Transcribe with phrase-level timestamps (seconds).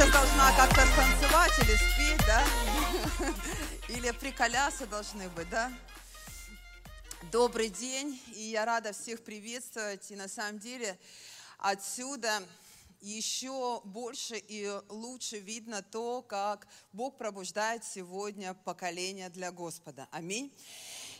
[0.00, 2.44] сейчас должна как-то танцевать или спеть, да?
[3.90, 5.70] Или приколясы должны быть, да?
[7.30, 10.10] Добрый день, и я рада всех приветствовать.
[10.10, 10.98] И на самом деле
[11.58, 12.42] отсюда
[13.02, 20.08] еще больше и лучше видно то, как Бог пробуждает сегодня поколение для Господа.
[20.12, 20.50] Аминь.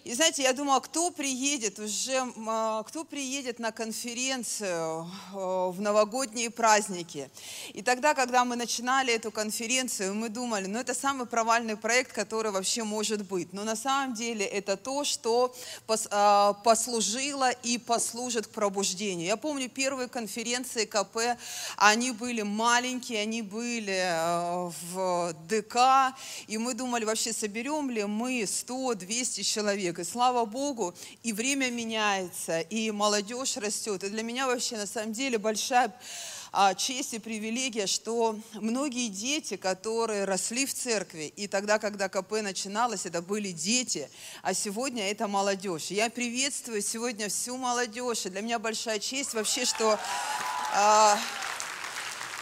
[0.03, 6.49] И знаете, я думала, кто приедет уже, а, кто приедет на конференцию э, в новогодние
[6.49, 7.31] праздники.
[7.75, 12.51] И тогда, когда мы начинали эту конференцию, мы думали, ну это самый провальный проект, который
[12.51, 13.53] вообще может быть.
[13.53, 15.55] Но на самом деле это то, что
[16.11, 19.27] а, послужило и послужит к пробуждению.
[19.27, 21.39] Я помню первые конференции КП,
[21.77, 28.43] они были маленькие, они были э, в ДК, и мы думали, вообще соберем ли мы
[28.43, 29.99] 100-200 человек человек.
[29.99, 34.05] И слава Богу, и время меняется, и молодежь растет.
[34.05, 35.93] И для меня вообще на самом деле большая
[36.53, 42.43] а, честь и привилегия, что многие дети, которые росли в церкви, и тогда, когда КП
[42.43, 44.09] начиналось, это были дети,
[44.43, 45.91] а сегодня это молодежь.
[45.91, 49.99] Я приветствую сегодня всю молодежь, и для меня большая честь вообще, что...
[50.73, 51.19] А,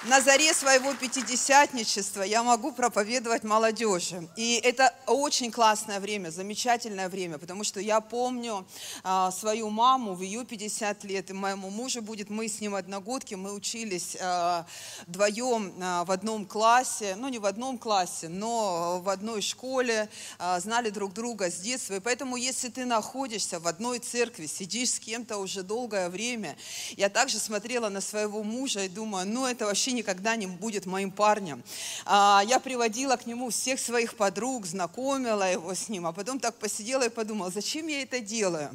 [0.04, 4.28] на заре своего пятидесятничества я могу проповедовать молодежи.
[4.36, 8.64] И это очень классное время, замечательное время, потому что я помню
[9.02, 13.34] а, свою маму в ее 50 лет, и моему мужу будет, мы с ним одногодки,
[13.34, 14.66] мы учились а,
[15.08, 20.60] вдвоем а, в одном классе, ну не в одном классе, но в одной школе, а,
[20.60, 21.94] знали друг друга с детства.
[21.94, 26.56] И поэтому, если ты находишься в одной церкви, сидишь с кем-то уже долгое время,
[26.96, 30.86] я также смотрела на своего мужа и думаю, ну это вообще вообще никогда не будет
[30.86, 31.62] моим парнем.
[32.04, 36.54] А, я приводила к нему всех своих подруг, знакомила его с ним, а потом так
[36.56, 38.70] посидела и подумала, зачем я это делаю?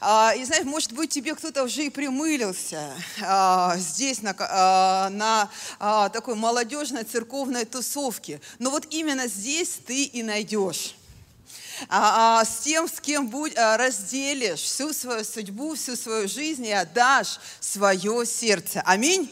[0.00, 4.32] А, и знаешь, может быть, тебе кто-то уже и примылился а, здесь на,
[5.10, 8.40] на такой молодежной церковной тусовке.
[8.60, 10.94] Но вот именно здесь ты и найдешь
[11.88, 16.66] а, а, с тем, с кем будь, а, разделишь всю свою судьбу, всю свою жизнь
[16.66, 18.82] и отдашь свое сердце.
[18.84, 19.30] Аминь.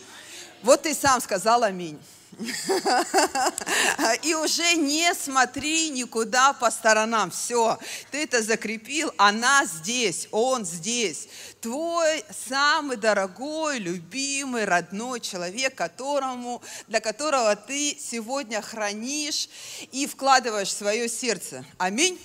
[0.63, 1.99] Вот ты сам сказал аминь.
[4.23, 7.31] И уже не смотри никуда по сторонам.
[7.31, 7.79] Все,
[8.11, 11.29] ты это закрепил, она здесь, он здесь.
[11.61, 19.49] Твой самый дорогой, любимый, родной человек, которому, для которого ты сегодня хранишь
[19.93, 21.65] и вкладываешь свое сердце.
[21.79, 22.21] Аминь.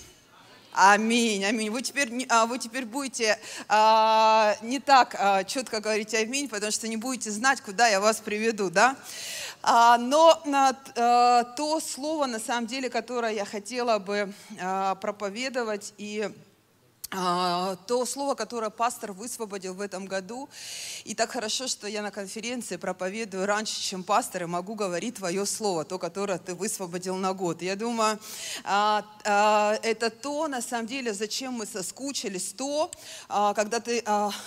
[0.73, 1.69] Аминь, аминь.
[1.69, 3.37] Вы теперь, а, вы теперь будете
[3.67, 8.21] а, не так а, четко говорить аминь, потому что не будете знать, куда я вас
[8.21, 8.95] приведу, да?
[9.61, 10.41] А, но
[10.95, 16.31] а, то слово, на самом деле, которое я хотела бы а, проповедовать и
[17.11, 20.49] то слово, которое пастор высвободил в этом году.
[21.03, 25.45] И так хорошо, что я на конференции проповедую раньше, чем пастор, и могу говорить твое
[25.45, 27.61] слово, то, которое ты высвободил на год.
[27.61, 28.17] Я думаю,
[28.63, 32.89] а, а, это то, на самом деле, зачем мы соскучились, то,
[33.27, 34.03] когда ты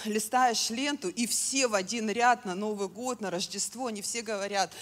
[0.07, 4.73] листаешь ленту, и все в один ряд на Новый год, на Рождество, они все говорят,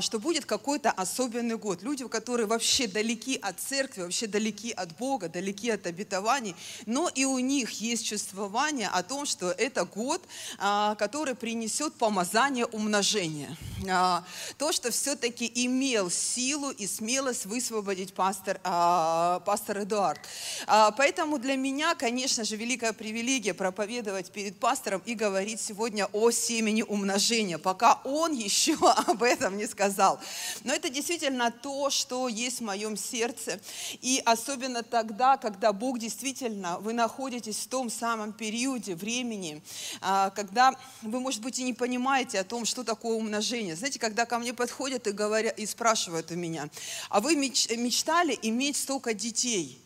[0.00, 1.82] что будет какой-то особенный год.
[1.82, 6.54] Люди, которые вообще далеки от церкви, вообще далеки от Бога, далеки от обетований,
[6.84, 10.20] но и и у них есть чувствование о том, что это год,
[10.58, 13.56] а, который принесет помазание умножения.
[13.88, 14.24] А,
[14.58, 20.20] то, что все-таки имел силу и смелость высвободить пастор, а, пастор Эдуард.
[20.66, 26.82] Поэтому для меня, конечно же, великая привилегия проповедовать перед пастором и говорить сегодня о семени
[26.82, 30.18] умножения, пока он еще об этом не сказал.
[30.64, 33.60] Но это действительно то, что есть в моем сердце.
[34.00, 39.62] И особенно тогда, когда Бог действительно, вы находитесь находитесь в том самом периоде времени,
[40.00, 43.76] а, когда вы, может быть, и не понимаете о том, что такое умножение.
[43.76, 46.70] Знаете, когда ко мне подходят и, говорят, и спрашивают у меня,
[47.10, 49.78] а вы мечтали иметь столько детей?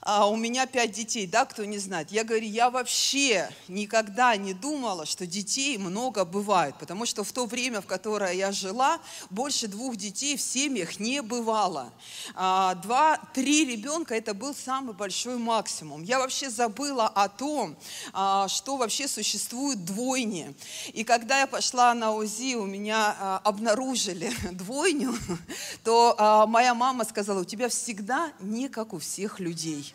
[0.00, 2.12] А у меня пять детей, да, кто не знает.
[2.12, 7.46] Я говорю, я вообще никогда не думала, что детей много бывает, потому что в то
[7.46, 11.92] время, в которое я жила, больше двух детей в семьях не бывало.
[12.36, 16.04] А, два, три ребенка– это был самый большой максимум.
[16.04, 17.76] Я вообще забыла о том,
[18.12, 20.54] а, что вообще существует двойни.
[20.92, 25.14] И когда я пошла на УЗИ, у меня а, обнаружили двойню,
[25.82, 29.87] то моя мама сказала, у тебя всегда не как у всех людей.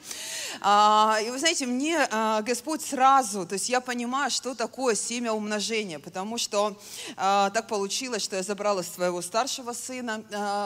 [0.62, 5.34] А, и вы знаете, мне а, Господь сразу, то есть я понимаю, что такое семя
[5.34, 6.78] умножения, потому что
[7.18, 10.24] а, так получилось, что я забрала своего старшего сына,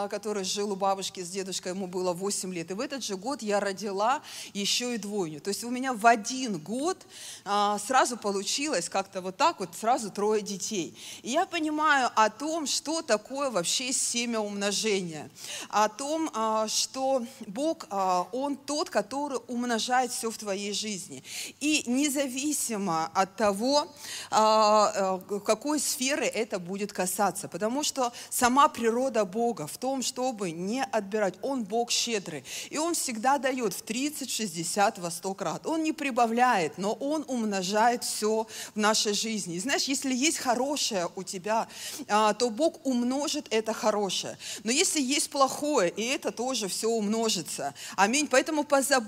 [0.10, 2.72] который жил у бабушки с дедушкой, ему было 8 лет.
[2.72, 4.22] И в этот же год я родила
[4.54, 5.42] еще и двойню.
[5.42, 6.98] То есть у меня в один год
[7.44, 10.98] сразу получилось как-то вот так вот, сразу трое детей.
[11.24, 15.30] И я понимаю о том, что такое вообще семя умножения,
[15.70, 16.30] о том,
[16.68, 17.88] что Бог,
[18.32, 19.17] Он тот, который
[19.48, 21.24] умножает умножает все в твоей жизни.
[21.60, 23.88] И независимо от того,
[24.32, 30.52] а, а, какой сферы это будет касаться, потому что сама природа Бога в том, чтобы
[30.52, 31.36] не отбирать.
[31.42, 35.68] Он Бог щедрый, и Он всегда дает в 30, 60, во 100 крат.
[35.68, 39.56] Он не прибавляет, но Он умножает все в нашей жизни.
[39.56, 41.68] И знаешь, если есть хорошее у тебя,
[42.08, 44.38] а, то Бог умножит это хорошее.
[44.64, 47.74] Но если есть плохое, и это тоже все умножится.
[47.96, 48.28] Аминь.
[48.28, 49.07] Поэтому позаботься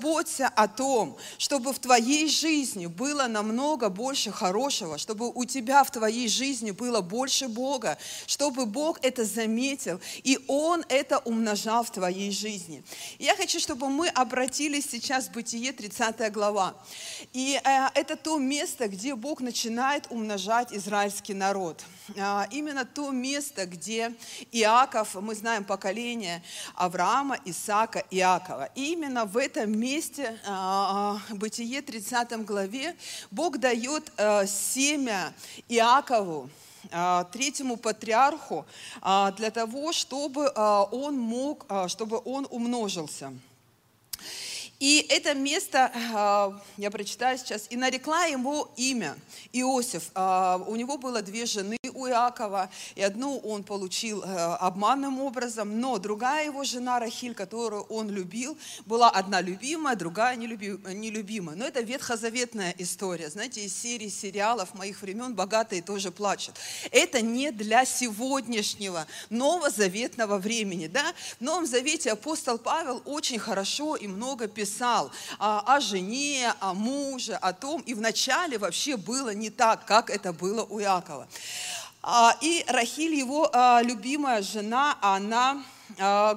[0.56, 6.28] о том, чтобы в твоей жизни было намного больше хорошего, чтобы у тебя в твоей
[6.28, 7.98] жизни было больше Бога,
[8.28, 12.84] чтобы Бог это заметил, и Он это умножал в твоей жизни.
[13.18, 16.76] Я хочу, чтобы мы обратились сейчас в Бытие 30 глава.
[17.34, 21.84] И э, это то место, где Бог начинает умножать израильский народ.
[22.16, 24.14] Э, именно то место, где
[24.52, 26.44] Иаков, мы знаем поколение
[26.76, 28.70] Авраама, Исаака, Иакова.
[28.76, 29.89] И именно в этом месте
[30.46, 32.96] а, а, Бытие 30 главе
[33.32, 35.34] Бог дает э, семя
[35.68, 36.50] Иакову,
[36.92, 38.66] а, третьему патриарху,
[39.02, 43.34] для того, чтобы он мог, чтобы он умножился.
[44.80, 45.92] И это место,
[46.78, 49.18] я прочитаю сейчас, «И нарекла ему имя
[49.52, 50.10] Иосиф».
[50.16, 55.98] У него было две жены у Иакова, и одну он получил э, обманным образом, но
[55.98, 61.58] другая его жена Рахиль, которую он любил, была одна любимая, другая нелюбимая.
[61.58, 66.56] Но это ветхозаветная история, знаете, из серии сериалов моих времен «Богатые тоже плачут».
[66.92, 70.88] Это не для сегодняшнего новозаветного времени.
[70.88, 71.14] Да?
[71.40, 74.69] В Новом Завете апостол Павел очень хорошо и много писал
[75.40, 80.34] о, о жене, о муже, о том, и вначале вообще было не так, как это
[80.34, 81.28] было у Иакова.
[82.02, 85.64] А, и Рахиль, его а, любимая жена, она
[85.98, 86.34] а,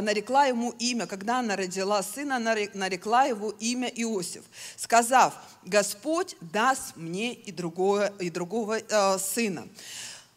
[0.00, 4.42] нарекла ему имя, когда она родила сына, нарекла его имя Иосиф,
[4.76, 5.34] сказав,
[5.64, 8.80] Господь даст мне и, другое, и другого
[9.18, 9.68] сына.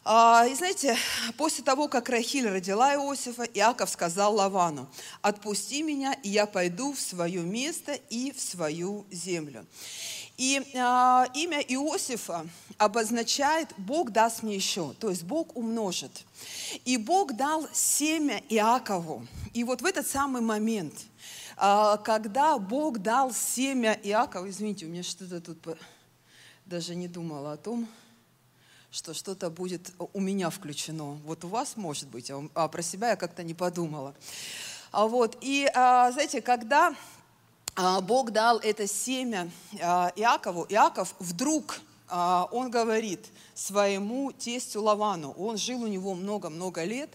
[0.05, 0.97] И знаете,
[1.37, 4.89] после того, как Рахиль родила Иосифа, Иаков сказал Лавану,
[5.21, 9.65] отпусти меня, и я пойду в свое место и в свою землю.
[10.39, 12.47] И э, имя Иосифа
[12.77, 16.23] обозначает «Бог даст мне еще», то есть Бог умножит.
[16.85, 19.27] И Бог дал семя Иакову.
[19.53, 20.93] И вот в этот самый момент,
[21.57, 25.77] э, когда Бог дал семя Иакову, извините, у меня что-то тут
[26.65, 27.85] даже не думала о том,
[28.91, 31.19] что что-то будет у меня включено.
[31.25, 34.13] Вот у вас может быть, а про себя я как-то не подумала.
[34.91, 36.95] А вот, и, а, знаете, когда
[37.75, 39.49] а, Бог дал это семя
[39.81, 46.83] а, Иакову, Иаков вдруг, а, он говорит своему тестю Лавану, он жил у него много-много
[46.83, 47.09] лет,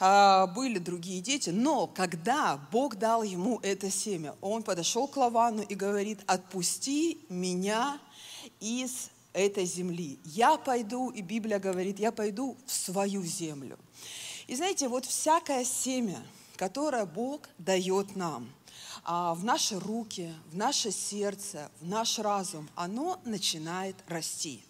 [0.00, 5.76] были другие дети, но когда Бог дал ему это семя, он подошел к Лавану и
[5.76, 8.00] говорит, отпусти меня
[8.58, 10.18] из этой земли.
[10.24, 13.78] Я пойду, и Библия говорит, я пойду в свою землю.
[14.46, 16.22] И знаете, вот всякое семя,
[16.56, 18.50] которое Бог дает нам–
[19.04, 24.64] а, в наши руки, в наше сердце, в наш разум, оно начинает расти.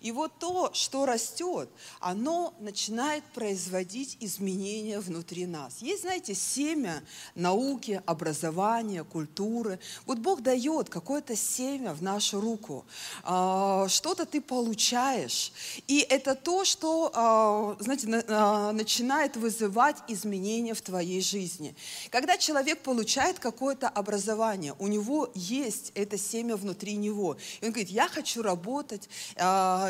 [0.00, 1.68] И вот то, что растет,
[2.00, 5.78] оно начинает производить изменения внутри нас.
[5.80, 7.02] Есть, знаете, семя
[7.34, 9.78] науки, образования, культуры.
[10.06, 12.84] Вот Бог дает какое-то семя в нашу руку.
[13.24, 15.52] А, что-то ты получаешь.
[15.86, 21.74] И это то, что, а, знаете, а, начинает вызывать изменения в твоей жизни.
[22.10, 27.36] Когда человек получает какое-то образование, у него есть это семя внутри него.
[27.60, 29.08] И он говорит, я хочу работать,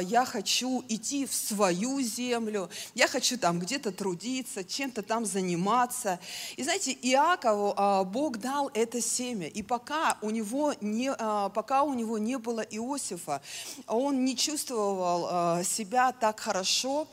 [0.02, 6.18] я хочу идти в свою землю, я хочу там где-то трудиться, чем-то там заниматься.
[6.56, 11.82] И знаете, Иакову а, Бог дал это семя, и пока у него не, а, пока
[11.82, 13.40] у него не было Иосифа,
[13.86, 17.08] он не чувствовал а, себя так хорошо.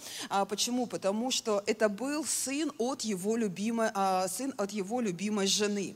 [0.50, 0.86] Почему?
[0.86, 3.90] Потому что это был сын от его любимой,
[4.28, 5.96] сын от его любимой жены.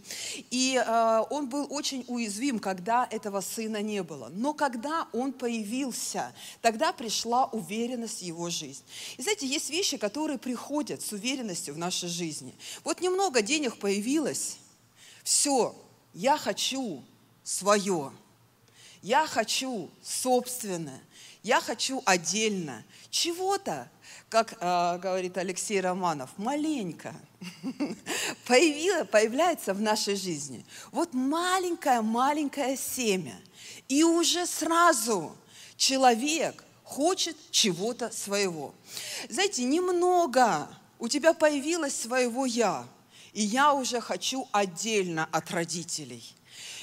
[0.52, 0.82] И
[1.30, 4.30] он был очень уязвим, когда этого сына не было.
[4.32, 6.34] Но когда он появился,
[6.70, 8.84] тогда пришла уверенность в его жизнь.
[9.18, 12.54] И знаете, есть вещи, которые приходят с уверенностью в нашей жизни.
[12.84, 14.58] Вот немного денег появилось,
[15.24, 15.76] все,
[16.14, 17.04] я хочу
[17.44, 18.12] свое,
[19.02, 21.02] я хочу собственное,
[21.42, 22.86] я хочу отдельно.
[23.10, 23.90] Чего-то,
[24.30, 27.16] как э, говорит Алексей Романов, маленько
[28.46, 30.64] появилось, появляется в нашей жизни.
[30.92, 33.42] Вот маленькое-маленькое семя.
[33.88, 35.36] И уже сразу
[35.80, 38.76] человек хочет чего-то своего.
[39.30, 40.68] Знаете, немного
[41.00, 42.86] у тебя появилось своего «я»,
[43.34, 46.24] и я уже хочу отдельно от родителей–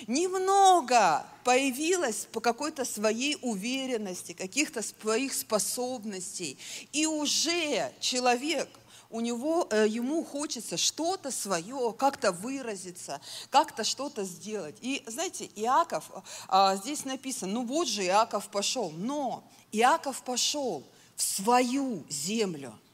[0.06, 6.58] немного появилось по какой-то своей уверенности, каких-то своих способностей,
[6.92, 8.68] и уже человек
[9.10, 13.20] у него, э, ему хочется что-то свое, как-то выразиться,
[13.50, 14.76] как-то что-то сделать.
[14.80, 16.10] И знаете, Иаков,
[16.48, 20.84] а, здесь написано, ну вот же Иаков пошел, но Иаков пошел
[21.14, 22.78] в свою землю–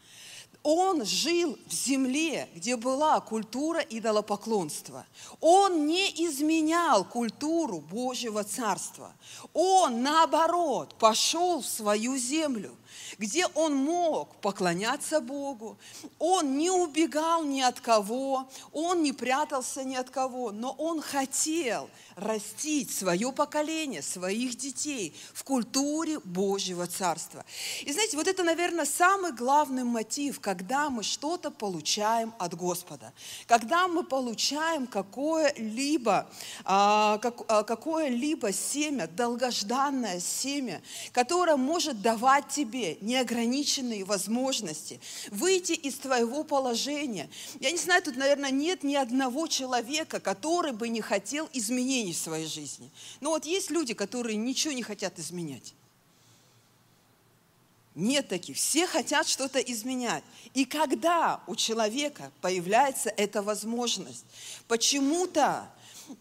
[0.63, 5.07] он жил в земле, где была культура идолопоклонства.
[5.41, 9.13] Он не изменял культуру Божьего Царства.
[9.53, 12.77] Он, наоборот, пошел в свою землю
[13.19, 15.79] где он мог поклоняться Богу.
[16.19, 21.89] Он не убегал ни от кого, он не прятался ни от кого, но он хотел
[22.17, 27.45] растить свое поколение, своих детей в культуре Божьего Царства.
[27.83, 33.13] И знаете, вот это, наверное, самый главный мотив, когда мы что-то получаем от Господа,
[33.47, 36.29] когда мы получаем какое-либо
[36.65, 40.83] а, а, какое-либо семя, долгожданное семя,
[41.13, 47.29] которое может давать тебе неограниченные возможности, выйти из твоего положения.
[47.61, 52.19] Я не знаю, тут, наверное, нет ни одного человека, который бы не хотел изменений в
[52.19, 52.91] своей жизни.
[53.21, 55.75] Но вот есть люди, которые ничего не хотят изменять.
[57.95, 58.57] Нет таких.
[58.57, 60.25] Все хотят что-то изменять.
[60.55, 64.25] И когда у человека появляется эта возможность,
[64.67, 65.69] почему-то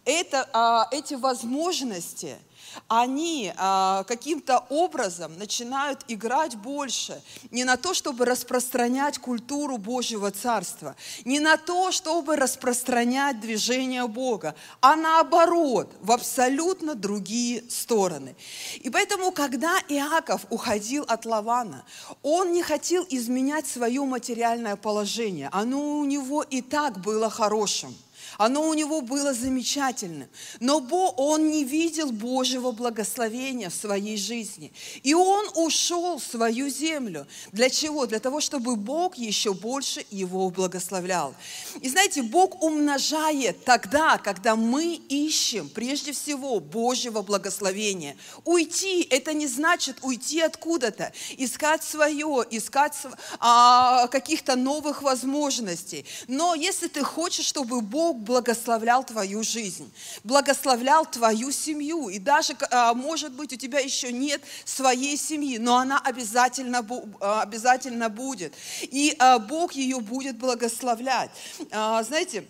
[0.04, 2.36] это, а, эти возможности–
[2.88, 10.96] они а, каким-то образом начинают играть больше не на то, чтобы распространять культуру Божьего Царства,
[11.24, 18.36] не на то, чтобы распространять движение Бога, а наоборот, в абсолютно другие стороны.
[18.80, 21.84] И поэтому, когда Иаков уходил от Лавана,
[22.22, 25.48] он не хотел изменять свое материальное положение.
[25.52, 27.94] Оно у него и так было хорошим.
[28.42, 30.28] Оно у него было замечательным.
[30.58, 30.78] Но
[31.16, 34.72] он не видел Божьего благословения в своей жизни.
[35.04, 37.28] И он ушел в свою землю.
[37.52, 38.04] Для чего?
[38.06, 41.36] Для того, чтобы Бог еще больше его благословлял.
[41.82, 48.16] И знаете, Бог умножает тогда, когда мы ищем прежде всего Божьего благословения.
[48.44, 52.94] Уйти– это не значит уйти откуда-то, искать свое, искать
[53.38, 56.04] а, каких-то новых возможностей.
[56.26, 59.92] Но если ты хочешь, чтобы Бог благословлял твою жизнь,
[60.24, 62.08] благословлял твою семью.
[62.08, 66.78] И даже, а, может быть, у тебя еще нет своей семьи, но она обязательно,
[67.20, 68.54] а, обязательно будет.
[68.80, 71.30] И а, Бог ее будет благословлять.
[71.70, 72.44] Знаете,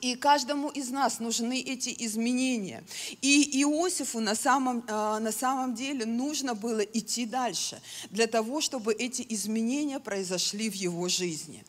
[0.00, 2.82] и каждому из нас нужны эти изменения.
[3.20, 9.26] И Иосифу на самом, на самом деле нужно было идти дальше, для того, чтобы эти
[9.28, 11.62] изменения произошли в его жизни.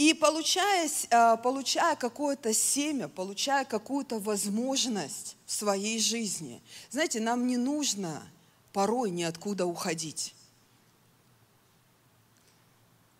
[0.00, 7.58] И получая, а, получая какое-то семя, получая какую-то возможность в своей жизни, знаете, нам не
[7.58, 8.26] нужно
[8.72, 10.34] порой ниоткуда уходить.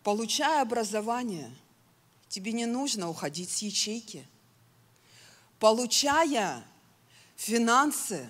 [0.01, 1.53] Получая образование,
[2.29, 4.27] тебе не нужно уходить с ячейки.
[5.59, 6.63] Получая
[7.35, 8.27] финансы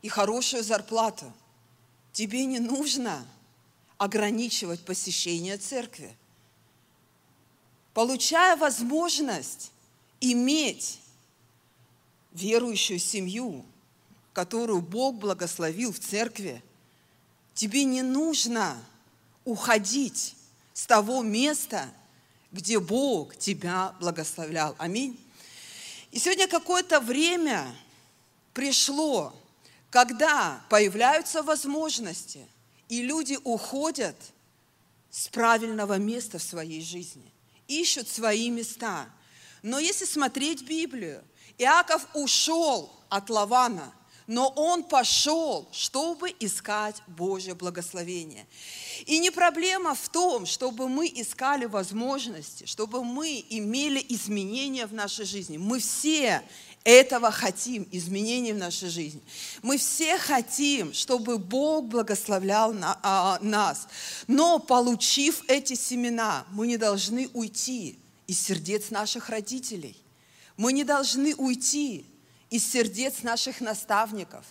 [0.00, 1.30] и хорошую зарплату,
[2.12, 3.26] тебе не нужно
[3.98, 6.16] ограничивать посещение церкви
[7.94, 9.72] получая возможность
[10.20, 11.00] иметь
[12.32, 13.64] верующую семью,
[14.32, 16.62] которую Бог благословил в церкви,
[17.54, 18.76] тебе не нужно
[19.44, 20.36] уходить
[20.72, 21.92] с того места,
[22.52, 24.74] где Бог тебя благословлял.
[24.78, 25.18] Аминь.
[26.10, 27.74] И сегодня какое-то время
[28.54, 29.34] пришло,
[29.90, 32.46] когда появляются возможности,
[32.88, 34.16] и люди уходят
[35.10, 37.32] с правильного места в своей жизни–
[37.70, 39.08] ищут свои места.
[39.62, 41.22] Но если смотреть Библию,
[41.58, 43.94] Иаков ушел от Лавана,
[44.26, 48.46] но он пошел, чтобы искать Божье благословение.
[49.06, 55.24] И не проблема в том, чтобы мы искали возможности, чтобы мы имели изменения в нашей
[55.24, 55.56] жизни.
[55.56, 56.42] Мы все
[56.84, 59.20] этого хотим, изменений в нашей жизни.
[59.62, 63.86] Мы все хотим, чтобы Бог благословлял на, а, нас.
[64.26, 69.96] Но получив эти семена, мы не должны уйти из сердец наших родителей.
[70.56, 72.06] Мы не должны уйти
[72.48, 74.44] из сердец наших наставников.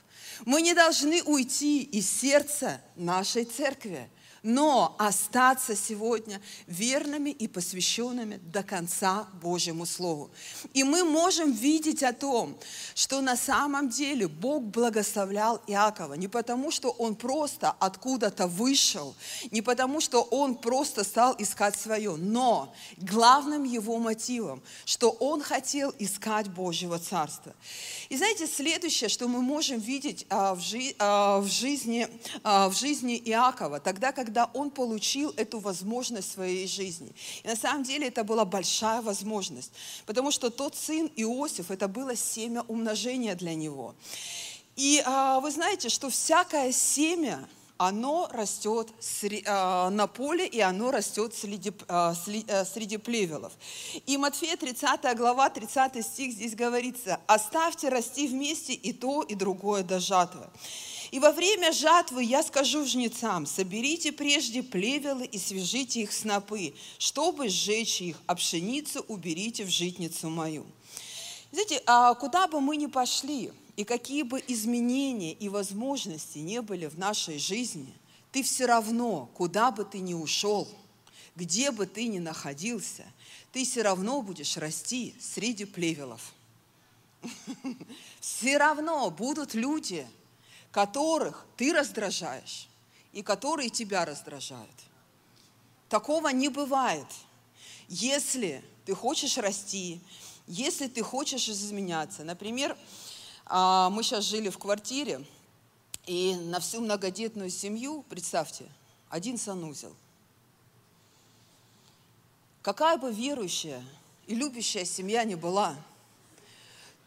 [0.45, 4.09] Мы не должны уйти из сердца нашей церкви
[4.43, 10.31] но остаться сегодня верными и посвященными до конца Божьему Слову.
[10.74, 12.58] И мы можем видеть о том,
[12.96, 19.15] что на самом деле Бог благословлял Иакова не потому, что он просто откуда-то вышел,
[19.51, 25.93] не потому, что он просто стал искать свое, но главным его мотивом, что он хотел
[26.00, 27.53] искать Божьего Царства.
[28.10, 30.58] И знаете, следующее, что мы можем видеть а,
[31.00, 32.08] а, в, жизни,
[32.43, 37.12] а, в жизни Иакова, тогда, когда когда он получил эту возможность в своей жизни.
[37.43, 39.71] И на самом деле это была большая возможность,
[40.05, 43.95] потому что тот сын Иосиф, это было семя умножения для него.
[44.75, 48.89] И а, вы знаете, что всякое семя, оно растет
[49.48, 53.53] а, на поле, и оно растет среди, а, э, среди плевелов.
[54.05, 59.81] И Матфея 30 глава, 30 стих здесь говорится, «Оставьте расти вместе и то, и другое
[59.81, 60.45] до жатвы».
[61.12, 67.50] И во время жатвы я скажу жнецам, соберите прежде плевелы и свяжите их снопы, чтобы
[67.50, 70.68] сжечь их, а пшеницу уберите в житницу мою.
[71.51, 76.86] Знаете, а куда бы мы ни пошли, и какие бы изменения и возможности не были
[76.86, 77.92] в нашей жизни,
[78.32, 80.68] ты все равно, куда бы ты ни ушел,
[81.36, 83.04] где бы ты ни находился,
[83.51, 86.34] ты все равно будешь расти среди плевелов.
[88.22, 90.08] Все равно будут люди–
[90.72, 92.68] которых ты раздражаешь
[93.12, 94.70] и которые тебя раздражают.
[95.90, 97.08] Такого не бывает.
[97.88, 100.00] Если ты хочешь расти,
[100.50, 102.24] если ты хочешь изменяться.
[102.24, 102.76] Например,
[103.46, 105.24] а, мы сейчас жили в квартире,
[106.08, 108.66] и на всю многодетную семью, представьте,
[109.10, 109.96] один санузел.
[112.64, 113.84] Какая бы верующая
[114.26, 115.76] и любящая семья ни была,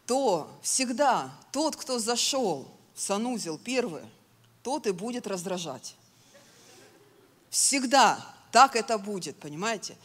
[0.05, 4.03] то всегда тот, кто зашел санузел первый,
[4.61, 5.95] тот и будет раздражать.
[7.49, 9.97] Всегда так это будет, понимаете?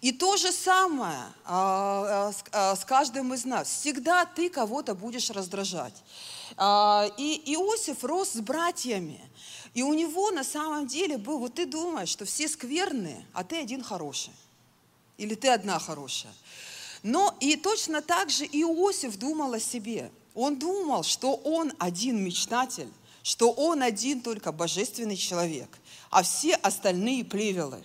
[0.00, 3.68] И то же самое а, а, с, а, с каждым из нас.
[3.68, 5.94] Всегда ты кого-то будешь раздражать.
[6.56, 9.20] А, и Иосиф рос с братьями.
[9.74, 13.60] И у него на самом деле был, вот ты думаешь, что все скверные, а ты
[13.60, 14.32] один хороший.
[15.16, 16.34] Или ты одна хорошая.
[17.04, 22.88] Но и точно так же Иосиф думал о себе– он думал, что он один мечтатель,
[23.22, 25.68] что он один только божественный человек,
[26.10, 27.84] а все остальные плевелы.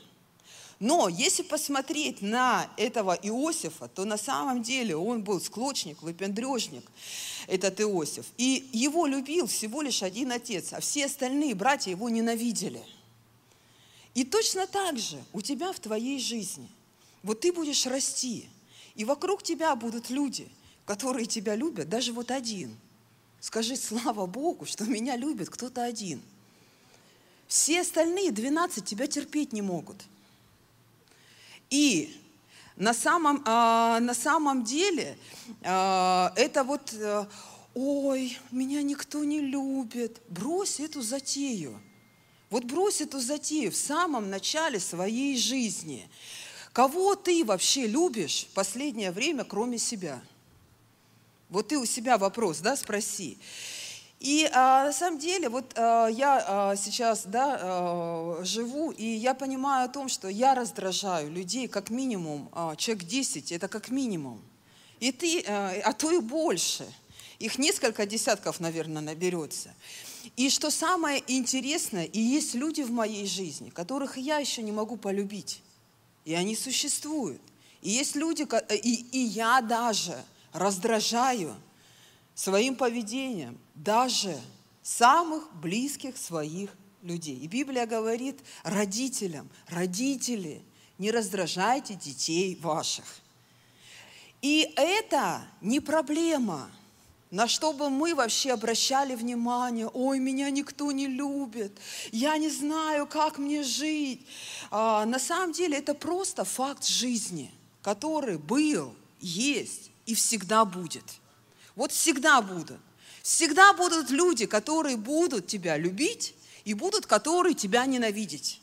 [0.79, 6.85] Но если посмотреть на этого Иосифа, то на самом деле он был склочник, выпендрежник,
[7.47, 8.25] этот Иосиф.
[8.37, 12.83] И его любил всего лишь один отец, а все остальные братья его ненавидели.
[14.13, 16.69] И точно так же у тебя в твоей жизни.
[17.23, 18.47] Вот ты будешь расти,
[18.95, 20.47] и вокруг тебя будут люди–
[20.87, 22.75] которые тебя любят, даже вот один.
[23.41, 26.21] Скажи, слава Богу, что меня любит кто-то один.
[27.47, 29.97] Все остальные 12 тебя терпеть не могут.
[31.69, 32.17] И
[32.77, 35.17] на самом, а, на самом деле
[35.63, 37.27] а, это вот, а,
[37.75, 40.21] ой, меня никто не любит.
[40.29, 41.81] Брось эту затею.
[42.49, 46.09] Вот брось эту затею в самом начале своей жизни.
[46.71, 50.21] Кого ты вообще любишь в последнее время, кроме себя?–
[51.49, 53.37] вот ты у себя вопрос, да, спроси.
[54.19, 59.33] И а, на самом деле, вот а, я а, сейчас да, а, живу, и я
[59.33, 64.41] понимаю о том, что я раздражаю людей как минимум, а, человек 10, это как минимум.
[64.99, 66.91] И ты, а, а то и больше.
[67.37, 69.73] Их несколько десятков, наверное, наберется.
[70.35, 74.97] И что самое интересное, и есть люди в моей жизни, которых я еще не могу
[74.97, 75.61] полюбить.
[76.25, 77.41] И они существуют.
[77.83, 80.17] И есть люди, и, и я даже–
[80.57, 81.55] раздражаю
[82.33, 84.39] своим поведением даже
[84.81, 86.69] самых близких своих
[87.01, 87.37] людей.
[87.37, 90.61] И Библия говорит родителям, родители,
[90.97, 93.05] не раздражайте детей ваших.
[94.41, 96.69] И это не проблема,
[97.29, 101.77] на что бы мы вообще обращали внимание, ой, меня никто не любит,
[102.11, 104.25] я не знаю, как мне жить.
[104.71, 111.03] А, на самом деле это просто факт жизни, который был, есть и всегда будет.
[111.75, 112.79] Вот всегда будут.
[113.21, 116.33] Всегда будут люди, которые будут тебя любить,
[116.65, 118.59] и будут, которые тебя ненавидеть.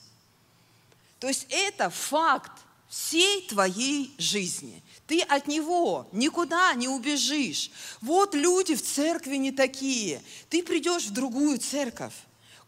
[1.20, 2.52] То есть это факт
[2.88, 4.82] всей твоей жизни.
[5.06, 7.70] Ты от него никуда не убежишь.
[8.00, 10.22] Вот люди в церкви не такие.
[10.48, 12.14] Ты придешь в другую церковь.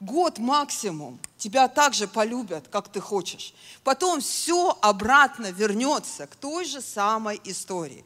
[0.01, 3.53] Год максимум– тебя также полюбят, как ты хочешь.
[3.85, 8.05] Потом все обратно вернется к той же самой истории.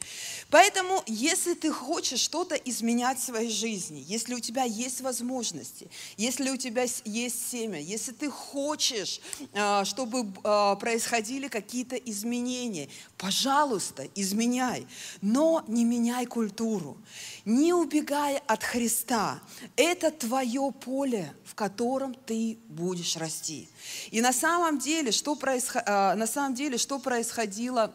[0.50, 6.50] Поэтому, если ты хочешь что-то изменять в своей жизни, если у тебя есть возможности, если
[6.50, 9.20] у тебя есть семя, если ты хочешь,
[9.54, 14.86] а, чтобы а, происходили какие-то изменения, пожалуйста, изменяй,
[15.20, 16.98] но не меняй культуру,
[17.44, 19.40] не убегай от Христа.
[19.76, 23.68] Это твое поле, в котором ты будешь расти.
[24.11, 25.83] И на самом деле, что, происход...
[25.87, 27.94] А, на самом деле, что происходило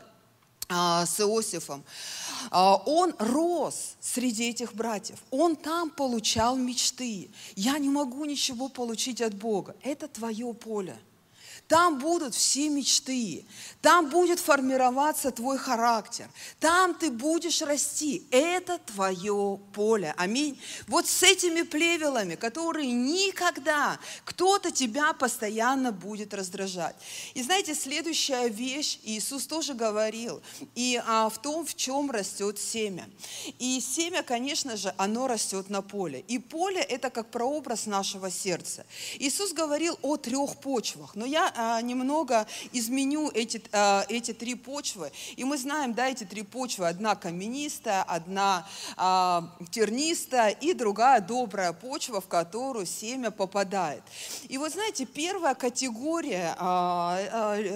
[0.69, 1.83] а, с Иосифом?
[2.51, 5.19] А, он рос среди этих братьев.
[5.31, 7.29] Он там получал мечты.
[7.55, 9.75] Я не могу ничего получить от Бога.
[9.81, 10.97] Это твое поле.
[11.67, 13.43] Там будут все мечты,
[13.82, 18.28] там будет формироваться твой характер, там ты будешь расти.
[18.30, 20.13] Это твое поле.
[20.17, 20.62] Аминь.
[20.88, 26.95] Вот с этими плевелами, которые никогда кто-то тебя постоянно будет раздражать.
[27.34, 30.43] И знаете, следующая вещь, Иисус тоже говорил,
[30.75, 33.10] и а, в том, в чем растет семя.
[33.58, 36.23] И семя, конечно же, оно растет на поле.
[36.28, 38.86] И поле– это как прообраз нашего сердца.
[39.17, 45.11] Иисус говорил о трех почвах, но я а, немного изменю эти, а, эти три почвы.
[45.35, 46.87] И мы знаем, да, эти три почвы.
[46.87, 54.03] Одна каменистая, одна а, тернистая и другая добрая почва, в которую семя попадает.
[54.49, 56.55] И вот знаете, первая категория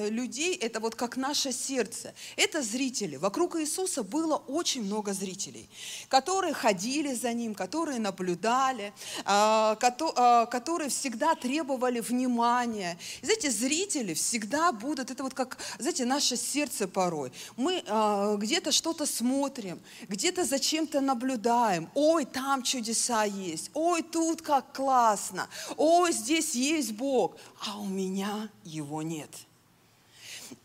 [0.09, 2.13] людей, это вот как наше сердце.
[2.35, 3.15] Это зрители.
[3.15, 5.69] Вокруг Иисуса было очень много зрителей,
[6.09, 8.93] которые ходили за Ним, которые наблюдали,
[9.25, 12.97] которые всегда требовали внимания.
[13.21, 13.68] Знаете, зрители
[14.13, 17.31] всегда будут, это вот как, знаете, наше сердце порой.
[17.57, 21.89] Мы э, где-то что-то смотрим, где-то за чем-то наблюдаем.
[21.95, 23.71] Ой, там чудеса есть.
[23.73, 25.47] Ой, тут как классно.
[25.77, 27.35] Ой, здесь есть Бог.
[27.65, 29.29] А у меня его нет.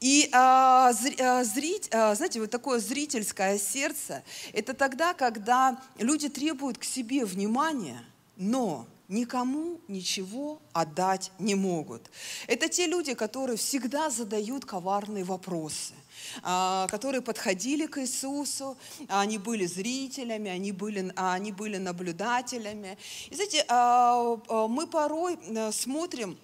[0.00, 6.84] И а, а, зрить, знаете, вот такое зрительское сердце, это тогда, когда люди требуют к
[6.84, 8.02] себе внимания,
[8.36, 12.10] но никому ничего отдать не могут.
[12.46, 15.94] Это те люди, которые всегда задают коварные вопросы
[16.42, 18.76] а, которые подходили к Иисусу,
[19.08, 22.98] они были зрителями, они были, они были наблюдателями.
[23.30, 26.38] И знаете, а, а, мы порой э, смотрим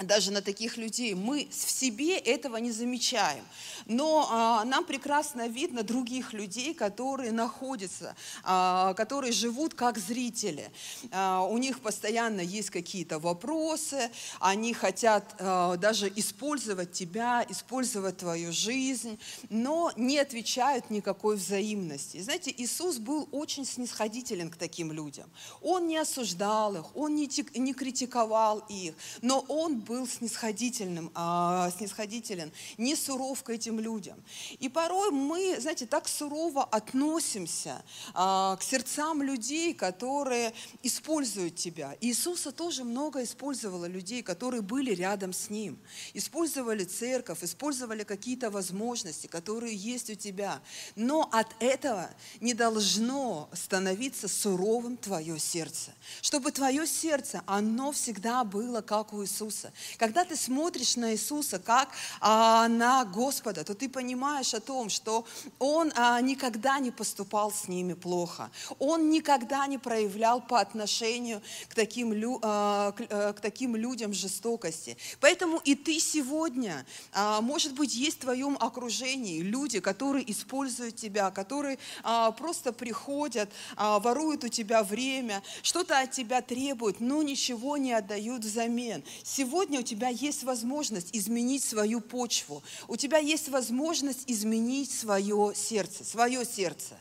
[0.00, 1.14] даже на таких людей.
[1.14, 3.44] Мы в себе этого не замечаем.
[3.86, 10.70] Но а, нам прекрасно видно других людей, которые находятся, а, которые живут как зрители.
[11.10, 18.52] А, у них постоянно есть какие-то вопросы, они хотят а, даже использовать тебя, использовать твою
[18.52, 22.20] жизнь, но не отвечают никакой взаимности.
[22.20, 25.30] знаете, Иисус был очень снисходителен к таким людям.
[25.62, 32.52] Он не осуждал их, он не, не критиковал их, но он был снисходительным, а, снисходителен,
[32.78, 34.22] не суров к этим людям.
[34.58, 37.82] И порой мы, знаете, так сурово относимся
[38.14, 41.96] а, к сердцам людей, которые используют тебя.
[42.00, 45.78] Иисуса тоже много использовало людей, которые были рядом с Ним.
[46.14, 50.60] Использовали церковь, использовали какие-то возможности, которые есть у тебя.
[50.96, 55.92] Но от этого не должно становиться суровым твое сердце.
[56.22, 59.72] Чтобы твое сердце, оно всегда было как у Иисуса.
[59.98, 61.88] Когда ты смотришь на Иисуса как
[62.20, 65.24] а, на Господа, то ты понимаешь о том, что
[65.58, 68.50] Он а, никогда не поступал с ними плохо.
[68.78, 74.12] Он никогда не проявлял по отношению к таким, лю, а, к, а, к таким людям
[74.12, 74.96] жестокости.
[75.20, 81.30] Поэтому и ты сегодня, а, может быть, есть в твоем окружении люди, которые используют тебя,
[81.30, 87.76] которые а, просто приходят, а, воруют у тебя время, что-то от тебя требуют, но ничего
[87.76, 89.02] не отдают взамен.
[89.22, 96.04] Сегодня у тебя есть возможность изменить свою почву, у тебя есть возможность изменить свое сердце,
[96.04, 96.96] свое сердце.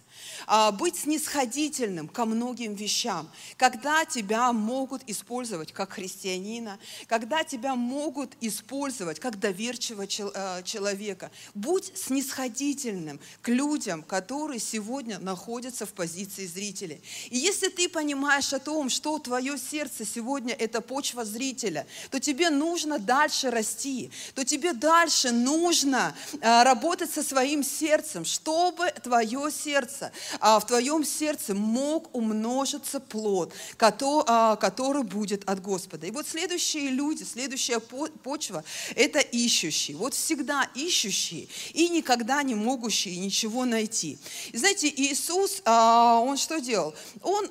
[0.46, 8.32] А, быть снисходительным ко многим вещам, когда тебя могут использовать как христианина, когда тебя могут
[8.42, 11.32] использовать как доверчивого э, человека.
[11.54, 17.02] Будь снисходительным к людям, которые сегодня находятся в позиции зрителей.
[17.30, 22.50] И если ты понимаешь о том, что твое сердце сегодня это почва зрителя, то тебе
[22.50, 30.03] нужно дальше расти, то тебе дальше нужно э, работать со своим сердцем, чтобы твое сердце
[30.40, 36.08] а, в твоем сердце мог умножиться плод, а, который будет от Господа.
[36.08, 38.64] И вот следующие люди, следующая почва–
[38.96, 39.98] это ищущие.
[39.98, 44.18] Вот всегда ищущие и никогда не могущие ничего найти.
[44.52, 46.94] И знаете, Иисус, а, Он что делал?
[47.22, 47.50] Он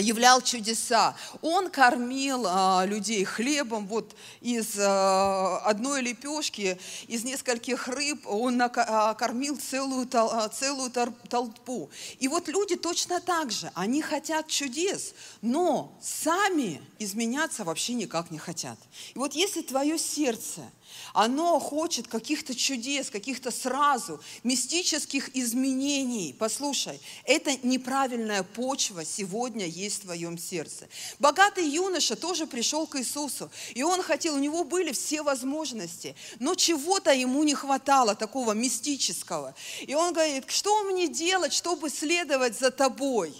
[0.00, 1.14] являл чудеса.
[1.42, 6.78] Он кормил а, людей хлебом, вот из а, одной лепешки,
[7.08, 11.90] из нескольких рыб он а, кормил целую, а, целую толпу.
[12.20, 18.38] И вот люди точно так же, они хотят чудес, но сами изменяться вообще никак не
[18.38, 18.78] хотят.
[19.14, 20.62] И вот если твое сердце–
[21.12, 26.34] оно хочет каких-то чудес, каких-то сразу мистических изменений.
[26.38, 30.88] Послушай, это неправильная почва сегодня есть в твоем сердце.
[31.18, 36.54] Богатый юноша тоже пришел к Иисусу, и он хотел, у него были все возможности, но
[36.54, 39.54] чего-то ему не хватало такого мистического.
[39.80, 43.34] И он говорит, что мне делать, чтобы следовать за тобой?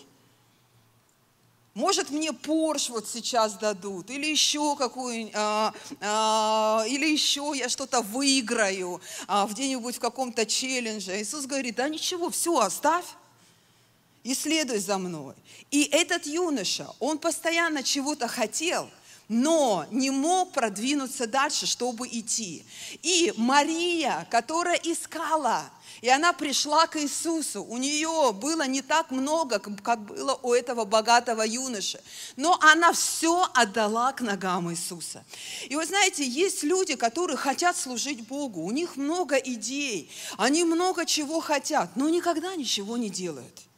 [1.74, 8.02] Может, мне Порш вот сейчас дадут, или еще какую, а, а, или еще я что-то
[8.02, 11.20] выиграю а, где-нибудь в каком-то челлендже.
[11.20, 13.06] Иисус говорит, да ничего, все, оставь
[14.22, 15.34] и следуй за мной.
[15.70, 18.90] И этот юноша, он постоянно чего-то хотел,
[19.32, 22.66] но не мог продвинуться дальше, чтобы идти.
[23.02, 25.70] И Мария, которая искала,
[26.02, 27.64] и она пришла к Иисусу.
[27.64, 32.02] У нее было не так много, как было у этого богатого юноши.
[32.36, 35.24] Но она все отдала к ногам Иисуса.
[35.66, 38.62] И вы знаете, есть люди, которые хотят служить Богу.
[38.62, 40.10] У них много идей.
[40.36, 43.71] Они много чего хотят, но никогда ничего не делают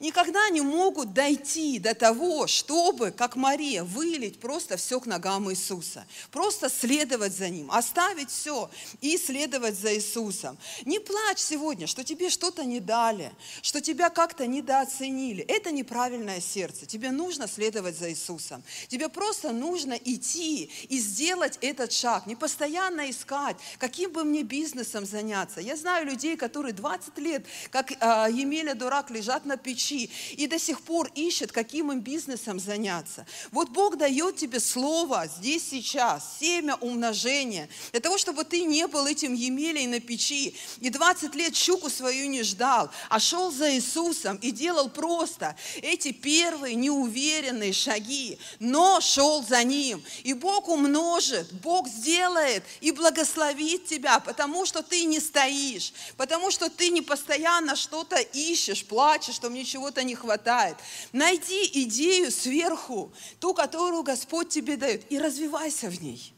[0.00, 6.06] никогда не могут дойти до того, чтобы, как Мария, вылить просто все к ногам Иисуса.
[6.30, 10.58] Просто следовать за Ним, оставить все и следовать за Иисусом.
[10.84, 15.44] Не плачь сегодня, что тебе что-то не дали, что тебя как-то недооценили.
[15.44, 16.86] Это неправильное сердце.
[16.86, 18.62] Тебе нужно следовать за Иисусом.
[18.88, 22.26] Тебе просто нужно идти и сделать этот шаг.
[22.26, 25.60] Не постоянно искать, каким бы мне бизнесом заняться.
[25.60, 27.94] Я знаю людей, которые 20 лет, как э,
[28.30, 33.26] Емеля Дурак, лежат на печи, ключи и до сих пор ищет, каким им бизнесом заняться.
[33.50, 39.06] Вот Бог дает тебе слово здесь сейчас, семя умножения, для того, чтобы ты не был
[39.06, 44.36] этим Емелей на печи и 20 лет щуку свою не ждал, а шел за Иисусом
[44.36, 50.02] и делал просто эти первые неуверенные шаги, но шел за Ним.
[50.24, 56.68] И Бог умножит, Бог сделает и благословит тебя, потому что ты не стоишь, потому что
[56.68, 60.76] ты не постоянно что-то ищешь, плачешь, что мне чего-то не хватает.
[61.12, 66.32] Найди идею сверху, ту, которую Господь тебе дает, и развивайся в ней.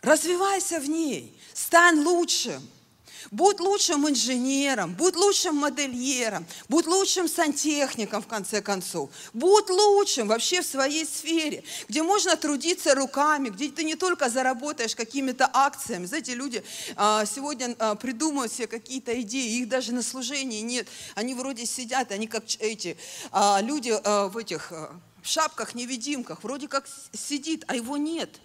[0.00, 2.62] Развивайся в ней, стань лучшим.
[3.30, 9.10] Будь лучшим инженером, будь лучшим модельером, будь лучшим сантехником, в конце концов.
[9.32, 14.94] Будь лучшим вообще в своей сфере, где можно трудиться руками, где ты не только заработаешь
[14.94, 16.06] какими-то акциями.
[16.06, 16.62] Знаете, люди
[16.96, 20.86] а, сегодня а, придумывают себе какие-то идеи, их даже на служении нет.
[21.14, 22.96] Они вроде сидят, они как эти
[23.32, 24.72] а, люди в этих
[25.22, 28.40] шапках-невидимках, вроде как сидит, а его нет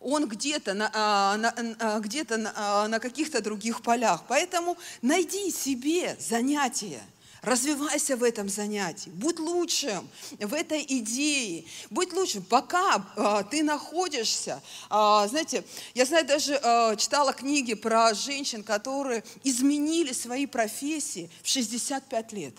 [0.00, 4.24] он где-то на, а, на, а, где на, а, на каких-то других полях.
[4.28, 7.02] Поэтому найди себе занятие.
[7.42, 10.08] Развивайся в этом занятии, будь лучшим
[10.40, 14.60] в этой идее, будь лучшим, пока ты находишься.
[14.88, 15.62] Знаете,
[15.94, 16.54] я знаю, даже
[16.98, 22.54] читала книги про женщин, которые изменили свои профессии в 65 лет.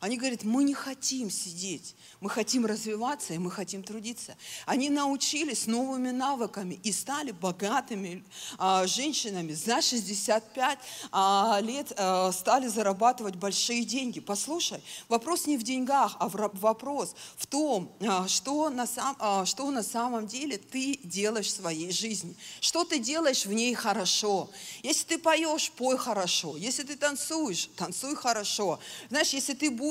[0.00, 4.36] Они говорят, мы не хотим сидеть, мы хотим развиваться и мы хотим трудиться.
[4.64, 8.24] Они научились новыми навыками и стали богатыми
[8.58, 9.52] а, женщинами.
[9.52, 10.78] За 65
[11.10, 14.20] а, лет а, стали зарабатывать большие деньги.
[14.20, 19.44] Послушай, вопрос не в деньгах, а в, вопрос в том, а, что, на сам, а,
[19.46, 22.36] что на самом деле ты делаешь в своей жизни.
[22.60, 24.48] Что ты делаешь в ней хорошо.
[24.84, 26.56] Если ты поешь, пой хорошо.
[26.56, 28.78] Если ты танцуешь, танцуй хорошо.
[29.08, 29.87] Знаешь, если ты будешь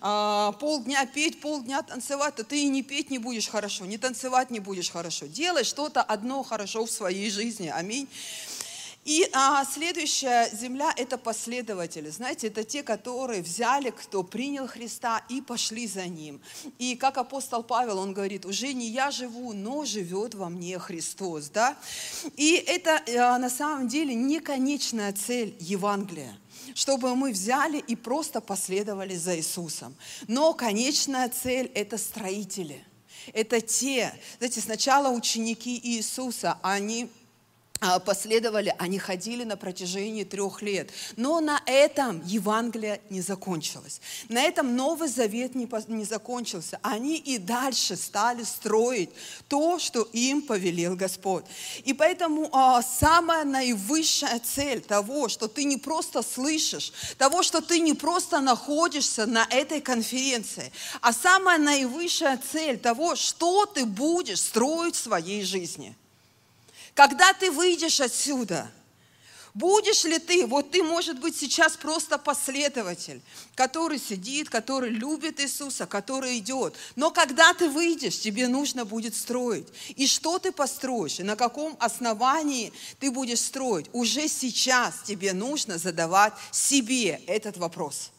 [0.00, 3.98] а, полдня петь, полдня дня танцевать, то ты и не петь не будешь хорошо, не
[3.98, 5.26] танцевать не будешь хорошо.
[5.26, 7.72] Делай что-то одно хорошо в своей жизни.
[7.74, 8.08] Аминь.
[9.06, 12.10] И а, следующая земля– это последователи.
[12.10, 16.40] Знаете, это те, которые взяли, кто принял Христа и пошли за Ним.
[16.78, 21.50] И как апостол Павел, он говорит, уже не я живу, но живет во мне Христос.
[21.50, 21.76] Да?
[22.36, 26.36] И это а, на самом деле не конечная цель Евангелия
[26.74, 29.94] чтобы мы взяли и просто последовали за Иисусом.
[30.26, 32.84] Но конечная цель– это строители.
[33.32, 37.08] Это те, знаете, сначала ученики Иисуса, они
[38.04, 40.90] последовали, они ходили на протяжении трех лет.
[41.16, 44.00] Но на этом Евангелие не закончилось.
[44.28, 46.78] На этом Новый Завет не, не закончился.
[46.82, 49.10] Они и дальше стали строить
[49.48, 51.44] то, что им повелел Господь.
[51.84, 57.80] И поэтому а, самая наивысшая цель того, что ты не просто слышишь, того, что ты
[57.80, 64.94] не просто находишься на этой конференции, а самая наивысшая цель того, что ты будешь строить
[64.94, 65.94] в своей жизни–
[66.96, 68.70] когда ты выйдешь отсюда,
[69.52, 73.20] будешь ли ты, вот ты, может быть, сейчас просто последователь,
[73.54, 76.74] который сидит, который любит Иисуса, который идет.
[76.96, 79.68] Но когда ты выйдешь, тебе нужно будет строить.
[79.96, 85.76] И что ты построишь, и на каком основании ты будешь строить, уже сейчас тебе нужно
[85.76, 88.10] задавать себе этот вопрос–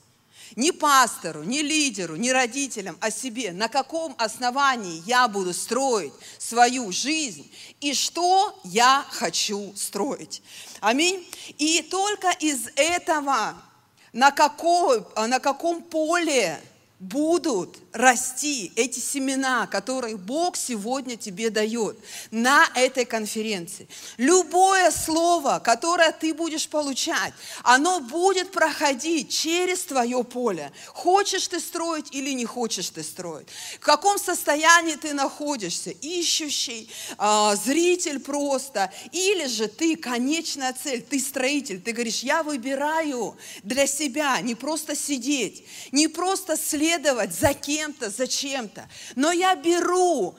[0.56, 6.92] ни пастору, ни лидеру, ни родителям, а себе, на каком основании я буду строить свою
[6.92, 10.42] жизнь и что я хочу строить.
[10.80, 11.28] Аминь.
[11.58, 13.56] И только из этого,
[14.14, 16.60] на, какой, на каком поле
[17.00, 21.98] будут расти эти семена, которые Бог сегодня тебе дает
[22.32, 23.88] на этой конференции.
[24.18, 27.34] Любое слово, которое ты будешь получать,
[27.64, 30.72] оно будет проходить через твое поле.
[30.88, 33.48] Хочешь ты строить или не хочешь ты строить.
[33.80, 41.20] В каком состоянии ты находишься, ищущий, э, зритель просто, или же ты конечная цель, ты
[41.20, 47.87] строитель, ты говоришь, я выбираю для себя не просто сидеть, не просто следовать, за кем-то,
[48.28, 48.88] чем-то.
[49.16, 50.38] Но я беру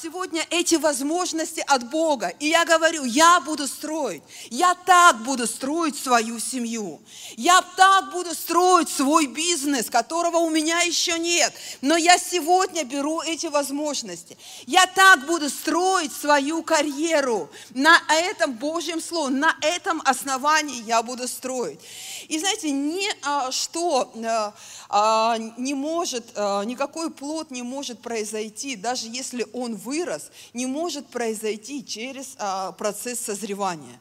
[0.00, 2.28] сегодня эти возможности от Бога.
[2.40, 4.22] И я говорю, я буду строить.
[4.48, 7.00] Я так буду строить свою семью.
[7.36, 11.52] Я так буду строить свой бизнес, которого у меня еще нет.
[11.82, 14.38] Но я сегодня беру эти возможности.
[14.66, 17.50] Я так буду строить свою карьеру.
[17.74, 21.80] На этом Божьем Слове, на этом основании я буду строить.
[22.28, 24.54] И знаете, ни а, что а,
[24.88, 31.06] а, не может, а, никакой плод не может произойти, даже если он вырос, не может
[31.08, 33.98] произойти через а, процесс созревания.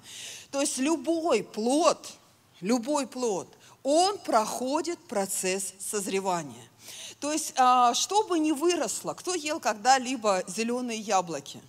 [0.52, 2.14] То есть любой плод,
[2.62, 3.48] любой плод,
[3.84, 6.68] он проходит процесс созревания.
[7.20, 11.62] То есть, а, чтобы не выросло, кто ел когда-либо зеленые яблоки?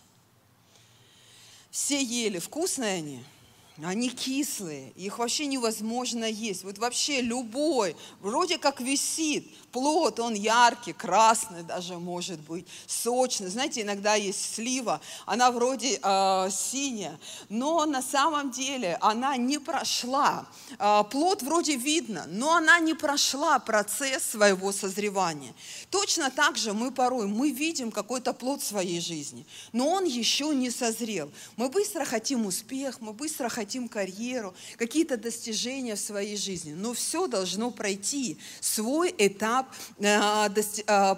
[1.71, 3.25] Все ели, вкусные они–
[3.87, 6.65] они кислые, их вообще невозможно есть.
[6.65, 13.49] Вот вообще любой, вроде как висит, плод, он яркий, красный даже может быть, сочный.
[13.49, 20.47] Знаете, иногда есть слива, она вроде э, синяя, но на самом деле она не прошла.
[20.81, 25.55] Э, плод вроде видно, но она не прошла процесс своего созревания.
[25.91, 30.71] Точно так же мы порой, мы видим какой-то плод своей жизни, но он еще не
[30.71, 31.31] созрел.
[31.57, 36.73] Мы быстро хотим успех, мы быстро хотим хотим карьеру, какие-то достижения в своей жизни.
[36.73, 39.67] Но все должно пройти свой этап
[39.99, 41.15] э, э,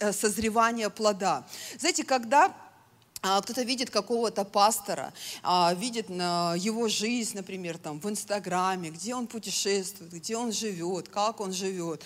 [0.00, 1.46] э, созревания плода.
[1.78, 2.56] Знаете, когда
[3.20, 9.26] а, кто-то видит какого-то пастора, а, видит его жизнь, например, там, в Инстаграме, где он
[9.26, 12.02] путешествует, где он живет, как он живет.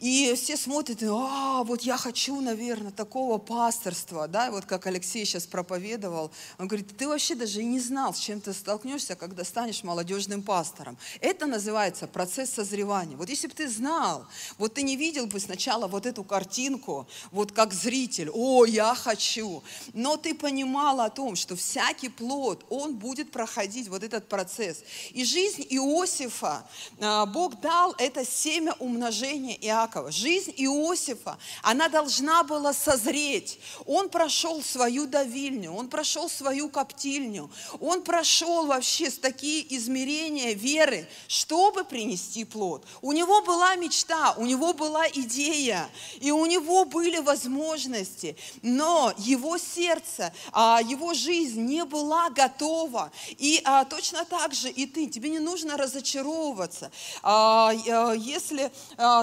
[0.00, 5.46] И все смотрят, а, вот я хочу, наверное, такого пасторства, да, вот как Алексей сейчас
[5.46, 6.32] проповедовал.
[6.58, 10.42] Он говорит, ты вообще даже и не знал, с чем ты столкнешься, когда станешь молодежным
[10.42, 10.98] пастором.
[11.20, 13.16] Это называется процесс созревания.
[13.16, 14.26] Вот если бы ты знал,
[14.58, 19.62] вот ты не видел бы сначала вот эту картинку, вот как зритель, о, я хочу,
[19.92, 24.82] но ты понимал о том, что всякий плод, он будет проходить вот этот процесс.
[25.12, 26.66] И жизнь Иосифа,
[26.98, 33.58] а, Бог дал это семя умножения Иакова, Иакова, жизнь Иосифа, она должна была созреть.
[33.86, 41.08] Он прошел свою давильню, он прошел свою коптильню, он прошел вообще с такие измерения веры,
[41.28, 42.86] чтобы принести плод.
[43.02, 45.88] У него была мечта, у него была идея,
[46.20, 53.12] и у него были возможности, но его сердце, а, его жизнь не была готова.
[53.38, 56.90] И а, точно так же и ты, тебе не нужно разочаровываться.
[57.22, 57.72] А,
[58.16, 58.72] если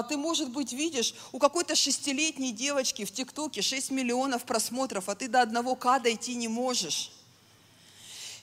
[0.08, 5.28] ты, может быть, видишь, у какой-то шестилетней девочки в ТикТоке 6 миллионов просмотров, а ты
[5.28, 7.10] до одного К дойти не можешь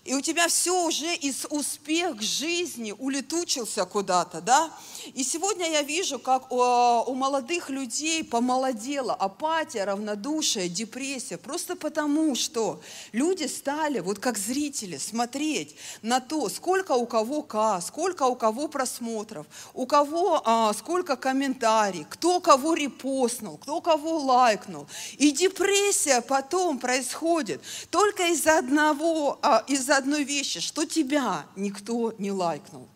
[0.10, 4.72] и у тебя все уже из успех жизни улетучился куда-то, да?
[5.14, 12.36] И сегодня я вижу, как у, у молодых людей помолодела апатия, равнодушие, депрессия, просто потому
[12.36, 12.80] что
[13.12, 18.68] люди стали, вот как зрители, смотреть на то, сколько у кого К, сколько у кого
[18.68, 24.88] просмотров, у кого а, сколько комментариев, кто кого репостнул, кто кого лайкнул.
[25.18, 32.14] И депрессия потом происходит только из-за одного, а, из из-за одной вещи, что тебя никто
[32.18, 32.88] не лайкнул.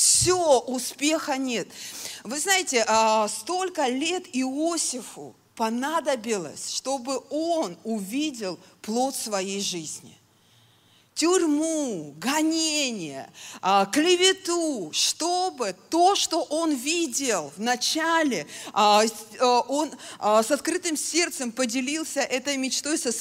[0.00, 1.68] Все, успеха нет.
[2.24, 10.16] Вы знаете, а, столько лет Иосифу понадобилось, чтобы он увидел плод своей жизни
[11.20, 19.02] тюрьму, гонение, а, клевету, чтобы то, что он видел в начале, а,
[19.38, 23.12] а, он с открытым сердцем поделился этой мечтой со,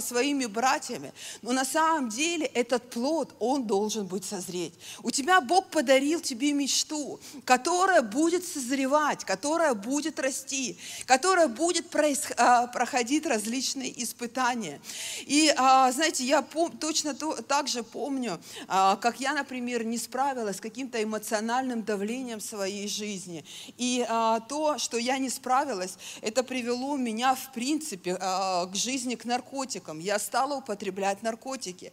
[0.00, 1.12] своими братьями.
[1.42, 4.72] Но на самом деле этот плод, он должен быть созреть.
[5.02, 13.26] У тебя Бог подарил тебе мечту, которая будет созревать, которая будет расти, которая будет проходить
[13.26, 14.80] различные испытания.
[15.26, 16.40] И, знаете, я
[16.80, 22.42] точно то, также помню, а, как я, например, не справилась с каким-то эмоциональным давлением в
[22.42, 23.44] своей жизни.
[23.78, 29.14] И а, то, что я не справилась, это привело меня, в принципе, а, к жизни,
[29.14, 29.98] к наркотикам.
[29.98, 31.92] Я стала употреблять наркотики.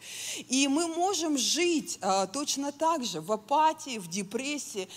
[0.50, 2.00] И мы можем жить
[2.32, 4.88] точно так же в апатии, в депрессии,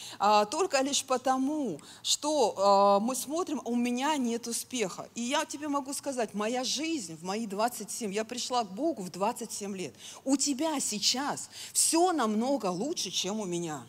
[0.51, 5.09] только лишь потому, что мы смотрим, у меня нет успеха.
[5.15, 9.11] И я тебе могу сказать, моя жизнь в мои 27, я пришла к Богу в
[9.11, 9.95] 27 лет.
[10.27, 13.87] У тебя сейчас все намного лучше, чем у меня.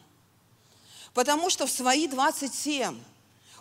[1.16, 2.96] Потому что в свои 27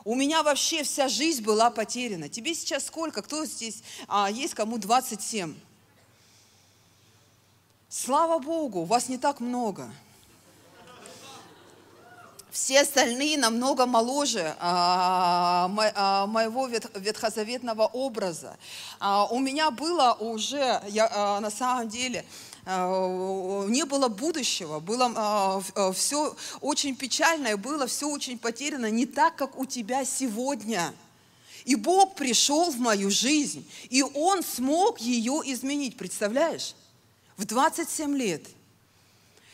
[0.05, 2.29] у меня вообще вся жизнь была потеряна.
[2.29, 3.23] Тебе сейчас сколько?
[3.23, 5.55] Кто здесь а, есть, кому 27?
[7.89, 9.91] Слава Богу, у вас не так много.
[12.51, 18.59] Все остальные намного моложе а, а, моего ветхозаветного образа.
[19.01, 22.27] А, у меня было уже, я, а, на самом деле,
[22.67, 29.07] не было будущего, было а, а, все очень печально, и было все очень потеряно, не
[29.07, 30.93] так, как у тебя сегодня.
[31.65, 36.75] И Бог пришел в мою жизнь, и Он смог ее изменить, представляешь?
[37.37, 38.43] В 27 лет.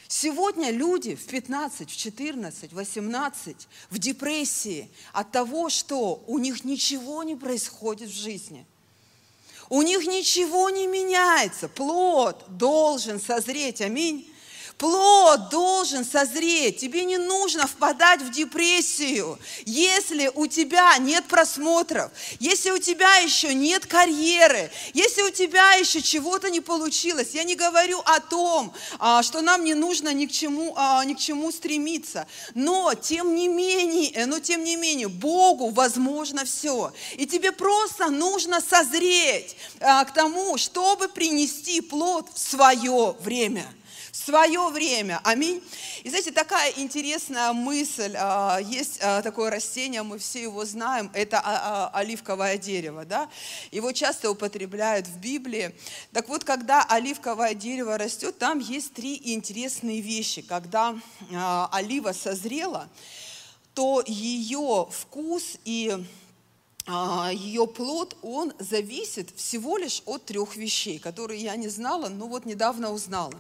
[0.08, 7.22] Сегодня люди в 15, в 14, 18 в депрессии от того, что у них ничего
[7.24, 8.64] не происходит в жизни–
[9.68, 11.68] у них ничего не меняется.
[11.68, 13.80] Плод должен созреть.
[13.80, 14.32] Аминь.
[14.79, 16.79] Плод должен созреть.
[16.79, 22.11] Тебе не нужно впадать в депрессию, если у тебя нет просмотров,
[22.41, 27.31] если у тебя еще нет карьеры, если у тебя еще чего-то не получилось.
[27.33, 31.14] Я не говорю о том, а, что нам не нужно ни к чему, а, ни
[31.14, 32.27] к чему стремиться.
[32.55, 36.93] Но тем не менее, но тем не менее, Богу возможно все.
[37.16, 43.66] И тебе просто нужно созреть а, к тому, чтобы принести плод в свое время
[44.25, 45.20] свое время.
[45.25, 45.62] Аминь.
[46.03, 48.14] И знаете, такая интересная мысль.
[48.16, 53.05] А, есть а, такое растение, мы все его знаем, это а, оливковое дерево.
[53.05, 53.29] Да?
[53.70, 55.75] Его часто употребляют в Библии.
[56.12, 60.43] Так вот, когда оливковое дерево растет, там есть три интересные вещи.
[60.43, 60.97] Когда
[61.73, 62.89] олива созрела,
[63.75, 66.05] то ее вкус и
[66.87, 72.45] ее плод, он зависит всего лишь от трех вещей, которые я не знала, но вот
[72.45, 73.35] недавно узнала.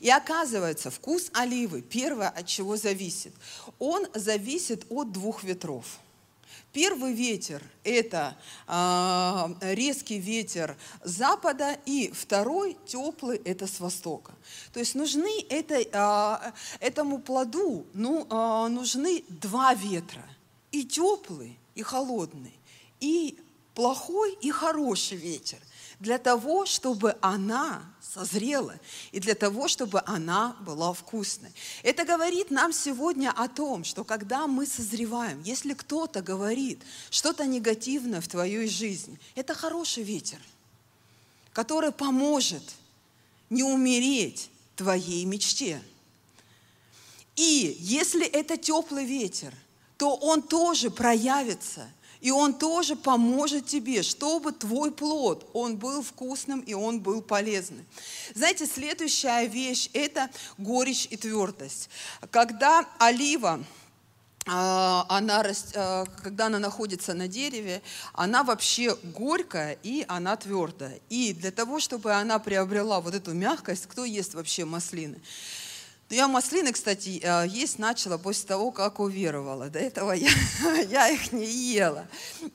[0.00, 3.34] И оказывается, вкус оливы, первое, от чего зависит,
[3.78, 5.84] он зависит от двух ветров.
[6.72, 8.36] Первый ветер– это
[8.66, 14.32] э, резкий ветер запада, и второй теплый– это с востока.
[14.72, 20.24] То есть нужны это, э, этому плоду ну, э, нужны два ветра–
[20.74, 22.52] и теплый, и холодный
[23.00, 23.38] и
[23.74, 25.58] плохой, и хороший ветер
[26.00, 28.78] для того, чтобы она созрела
[29.12, 31.52] и для того, чтобы она была вкусной.
[31.82, 38.20] Это говорит нам сегодня о том, что когда мы созреваем, если кто-то говорит что-то негативное
[38.20, 40.38] в твоей жизни, это хороший ветер,
[41.52, 42.62] который поможет
[43.50, 45.80] не умереть твоей мечте.
[47.36, 49.54] И если это теплый ветер,
[49.96, 51.88] то он тоже проявится–
[52.24, 57.84] и Он тоже поможет тебе, чтобы твой плод, он был вкусным и он был полезным.
[58.34, 61.90] Знаете, следующая вещь– это горечь и твердость.
[62.30, 63.62] Когда олива,
[64.46, 65.44] а, она,
[65.74, 67.82] а, когда она находится на дереве,
[68.14, 71.00] она вообще горькая и она твердая.
[71.10, 75.20] И для того, чтобы она приобрела вот эту мягкость, кто ест вообще маслины?
[76.10, 79.70] Я маслины, кстати, э, есть начала после того, как уверовала.
[79.70, 80.30] До этого я,
[80.90, 82.06] я их не ела.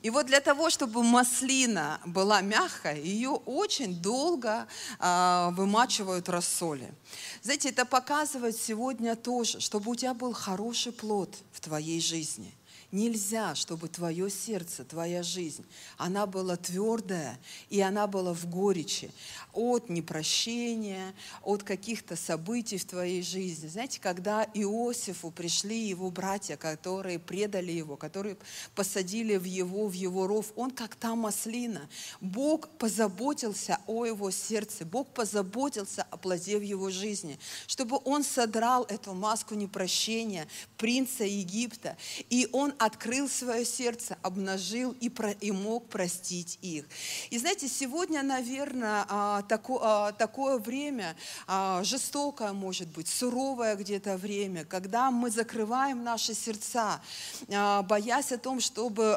[0.02, 4.66] И вот для того, чтобы маслина была мягкая, ее очень долго
[4.98, 6.94] а, вымачивают в рассоле.
[7.42, 12.54] Знаете, это показывает сегодня тоже, чтобы у тебя был хороший плод в твоей жизни–
[12.92, 15.64] Нельзя, чтобы твое сердце, твоя жизнь,
[15.96, 17.38] она была твердая,
[17.68, 19.12] и она была в горечи
[19.52, 23.68] от непрощения, от каких-то событий в твоей жизни.
[23.68, 28.36] Знаете, когда Иосифу пришли его братья, которые предали его, которые
[28.74, 31.88] посадили в его, в его ров, он как та маслина.
[32.20, 37.38] Бог позаботился о его сердце, Бог позаботился о плоде в его жизни,
[37.68, 41.96] чтобы он содрал эту маску непрощения принца Египта,
[42.30, 46.86] и он открыл свое сердце, обнажил и, про, и мог простить их.
[47.28, 51.14] И знаете, сегодня, наверное, а, тако, а, такое время,
[51.46, 57.02] а, жестокое может быть, суровое где-то время, когда мы закрываем наши сердца,
[57.48, 59.16] боясь о том, чтобы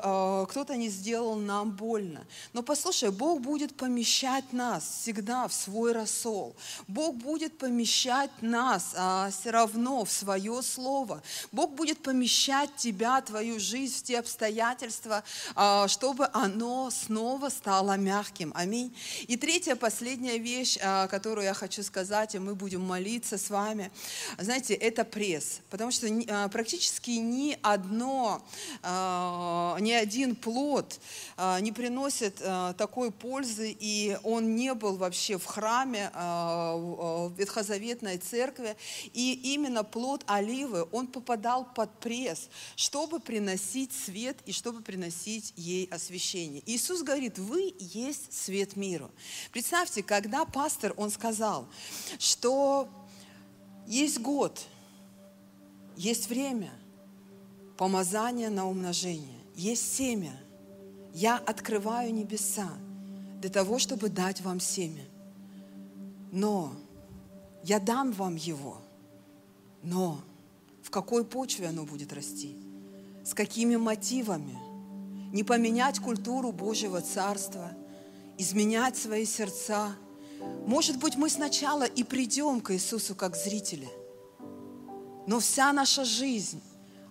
[0.50, 2.26] кто-то не сделал нам больно.
[2.52, 6.56] Но послушай, Бог будет помещать нас всегда в свой рассол.
[6.90, 8.90] Бог будет помещать нас
[9.34, 11.24] все равно в свое слово.
[11.52, 15.24] Бог будет помещать тебя, твою твою жизнь, в те обстоятельства,
[15.56, 18.52] а, чтобы оно снова стало мягким.
[18.56, 18.96] Аминь.
[19.28, 23.92] И третья, последняя вещь, а, которую я хочу сказать, и мы будем молиться с вами,
[24.40, 25.62] знаете, это пресс.
[25.70, 28.42] Потому что а, практически ни одно,
[28.84, 31.00] ни один плод
[31.62, 32.36] не приносит
[32.78, 38.76] такой пользы, и он не был вообще в храме, в Ветхозаветной церкви.
[39.14, 45.54] И именно плод оливы, он попадал под пресс, чтобы приносить приносить свет и чтобы приносить
[45.58, 46.64] ей освящение.
[46.66, 49.12] Иисус говорит, вы есть свет миру.
[49.52, 51.68] Представьте, когда пастор, он сказал,
[52.20, 52.88] что
[53.86, 54.62] есть год,
[55.98, 56.72] есть время,
[57.78, 60.40] помазание на умножение, есть семя.
[61.14, 62.70] Я открываю небеса
[63.42, 65.04] для того, чтобы дать вам семя.
[66.32, 66.74] Но
[67.66, 68.78] я дам вам его.
[69.84, 70.22] Но
[70.82, 72.56] в какой почве оно будет расти?
[73.24, 74.58] С какими мотивами.
[75.32, 77.72] Не поменять культуру Божьего Царства,
[78.38, 79.96] изменять свои сердца.
[80.66, 83.90] Может быть, мы сначала и придем к Иисусу как зрители,
[85.26, 86.62] но вся наша жизнь,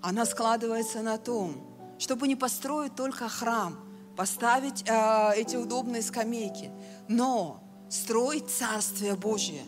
[0.03, 1.57] она складывается на том,
[1.99, 3.79] чтобы не построить только храм,
[4.17, 6.71] поставить э, эти удобные скамейки,
[7.09, 9.63] но строить Царствие Божье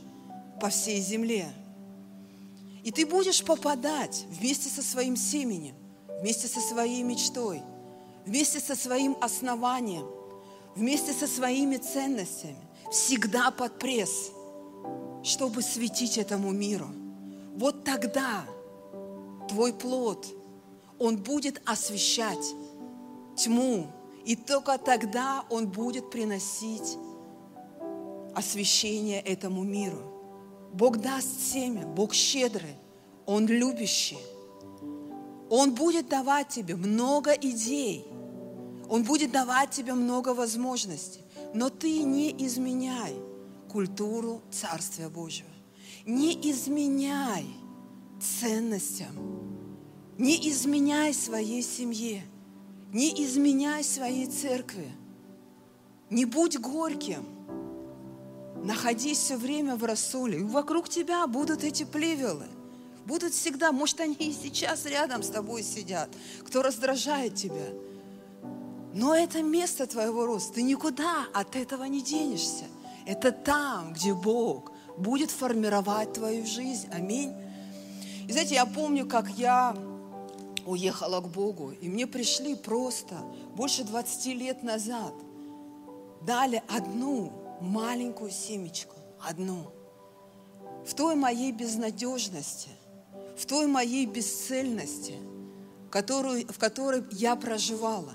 [0.61, 1.53] по всей земле.
[2.83, 5.75] И ты будешь попадать вместе со своим семенем
[6.21, 7.63] вместе со своей мечтой,
[8.27, 10.07] вместе со своим основанием,
[10.75, 12.57] вместе со своими ценностями,
[12.91, 14.31] всегда под пресс,
[15.23, 16.89] чтобы светить этому миру.
[17.57, 18.45] Вот тогда
[19.49, 20.27] твой плод,
[20.99, 22.55] он будет освещать
[23.37, 23.89] тьму,
[24.25, 26.97] и только тогда он будет приносить
[28.35, 30.15] освещение этому миру.
[30.73, 32.75] Бог даст семя, Бог щедрый,
[33.27, 34.19] Он любящий.
[35.57, 38.05] Он будет давать тебе много идей,
[38.89, 41.21] Он будет давать тебе много возможностей,
[41.55, 43.15] но ты не изменяй
[43.71, 45.49] культуру Царствия Божьего.
[46.07, 47.47] Не изменяй
[48.21, 49.15] ценностям,
[50.19, 52.25] не изменяй своей семье,
[52.93, 54.91] не изменяй своей церкви.
[56.11, 57.25] Не будь горьким.
[58.65, 60.43] Находись все время в рассоле.
[60.43, 62.47] Вокруг тебя будут эти плевелы–
[63.05, 66.09] будут всегда, может, они и сейчас рядом с тобой сидят,
[66.45, 67.73] кто раздражает тебя.
[68.95, 72.65] Но это место твоего роста, ты никуда от этого не денешься.
[73.07, 76.89] Это там, где Бог будет формировать твою жизнь.
[76.93, 77.33] Аминь.
[78.27, 79.77] И знаете, я помню, как я
[80.65, 83.17] уехала к Богу, и мне пришли просто
[83.55, 85.13] больше 20 лет назад,
[86.23, 89.71] дали одну маленькую семечку, одну.
[90.87, 92.69] В той моей безнадежности–
[93.37, 95.15] в той моей бесцельности,
[95.91, 98.13] которую, в которой я проживала.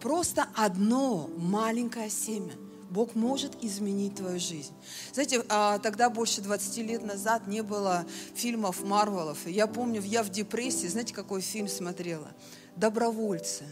[0.00, 2.52] Просто одно маленькое семя.
[2.90, 4.72] Бог может изменить твою жизнь.
[5.12, 8.04] Знаете, а, тогда больше 20 лет назад не было
[8.34, 9.46] фильмов Марвелов.
[9.46, 12.28] Я помню, я в депрессии, знаете, какой фильм смотрела?
[12.76, 13.64] «Добровольцы».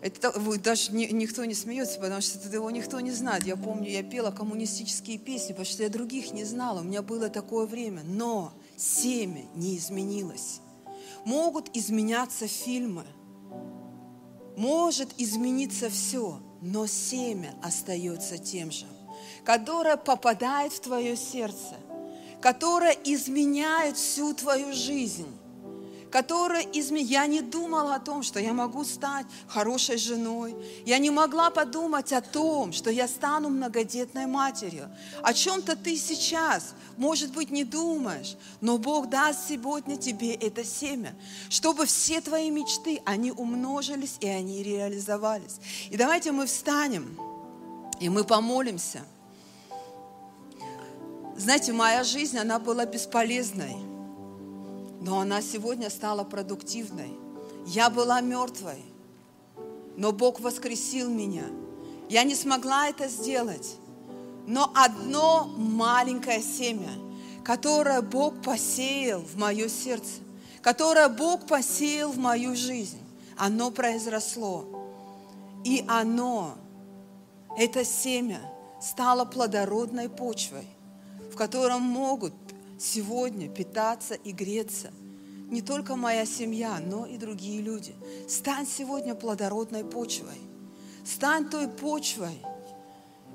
[0.00, 3.44] Это даже ни, никто не смеется, потому что это его никто не знает.
[3.44, 6.80] Я помню, я пела коммунистические песни, потому что я других не знала.
[6.80, 8.02] У меня было такое время.
[8.04, 10.60] Но семя не изменилось.
[11.24, 13.04] Могут изменяться фильмы,
[14.56, 18.86] может измениться все, но семя остается тем же,
[19.44, 21.76] которое попадает в твое сердце,
[22.40, 25.28] которое изменяет всю твою жизнь,
[26.10, 27.08] которая из меня...
[27.08, 30.54] Я не думала о том, что я могу стать хорошей женой.
[30.84, 34.88] Я не могла подумать о том, что я стану многодетной матерью.
[35.22, 41.14] О чем-то ты сейчас, может быть, не думаешь, но Бог даст сегодня тебе это семя,
[41.48, 45.56] чтобы все твои мечты, они умножились и они реализовались.
[45.90, 47.18] И давайте мы встанем,
[48.00, 49.00] и мы помолимся.
[51.36, 53.76] Знаете, моя жизнь, она была бесполезной–
[55.00, 57.12] но она сегодня стала продуктивной.
[57.66, 58.82] Я была мертвой,
[59.96, 61.44] но Бог воскресил меня.
[62.08, 63.76] Я не смогла это сделать,
[64.46, 66.90] но одно маленькое семя,
[67.44, 70.20] которое Бог посеял в мое сердце,
[70.62, 72.98] которое Бог посеял в мою жизнь,
[73.36, 74.64] оно произросло.
[75.64, 76.54] И оно,
[77.58, 78.40] это семя,
[78.80, 80.66] стало плодородной почвой,
[81.32, 82.32] в котором могут
[82.78, 84.92] сегодня питаться и греться
[85.50, 87.94] не только моя семья, но и другие люди.
[88.28, 90.38] Стань сегодня плодородной почвой.
[91.04, 92.38] Стань той почвой,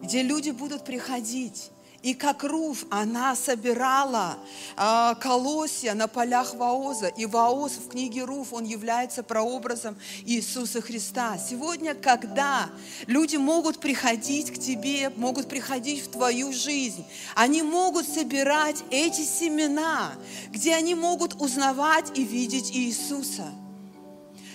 [0.01, 1.71] где люди будут приходить
[2.03, 4.37] и как Руф, она собирала
[4.75, 7.07] э, колосья на полях Ваоза.
[7.07, 11.37] И Ваоз в книге Руф, он является прообразом Иисуса Христа.
[11.37, 12.69] Сегодня, когда
[13.07, 20.11] люди могут приходить к тебе, могут приходить в твою жизнь, они могут собирать эти семена,
[20.49, 23.45] где они могут узнавать и видеть Иисуса–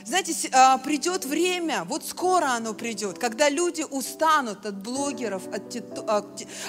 [0.09, 5.77] знаете, а, придет время, вот скоро оно придет, когда люди устанут от блогеров, от,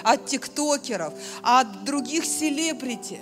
[0.03, 3.21] от тиктокеров, от других селебрити.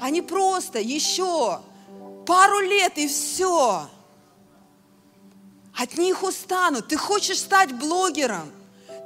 [0.00, 1.60] Они просто еще
[2.26, 3.88] пару лет и все.
[5.74, 6.88] От них устанут.
[6.88, 8.52] Ты хочешь стать блогером,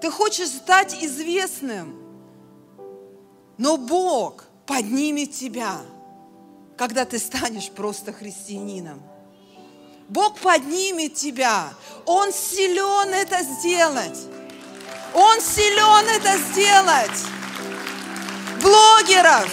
[0.03, 1.97] ты хочешь стать известным,
[3.59, 5.81] но Бог поднимет тебя,
[6.77, 9.01] когда ты станешь просто христианином.
[10.09, 11.75] Бог поднимет тебя.
[12.07, 14.19] Он силен это сделать.
[15.13, 17.25] Он силен это сделать.
[18.63, 19.51] Блогеров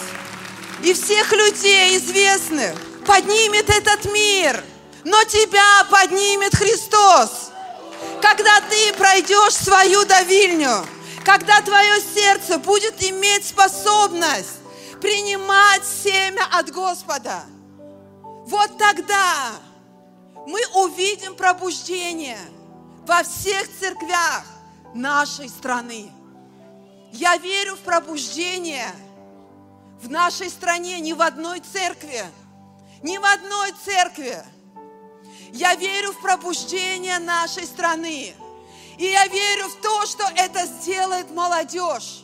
[0.82, 2.74] и всех людей известных
[3.06, 4.64] поднимет этот мир.
[5.04, 7.52] Но тебя поднимет Христос.
[8.22, 10.86] Когда ты пройдешь свою давильню,
[11.26, 14.62] когда твое сердце будет иметь способность
[15.02, 17.44] принимать семя от Господа,
[18.48, 19.52] вот тогда
[20.46, 22.40] мы увидим пробуждение
[23.06, 24.46] во всех церквях
[24.94, 26.12] нашей страны.
[27.12, 28.92] Я верю в пробуждение
[30.02, 32.24] в нашей стране, ни в одной церкви,
[33.02, 34.44] ни в одной церкви.
[35.52, 38.34] Я верю в пробуждение нашей страны.
[38.98, 42.24] И я верю в то, что это сделает молодежь.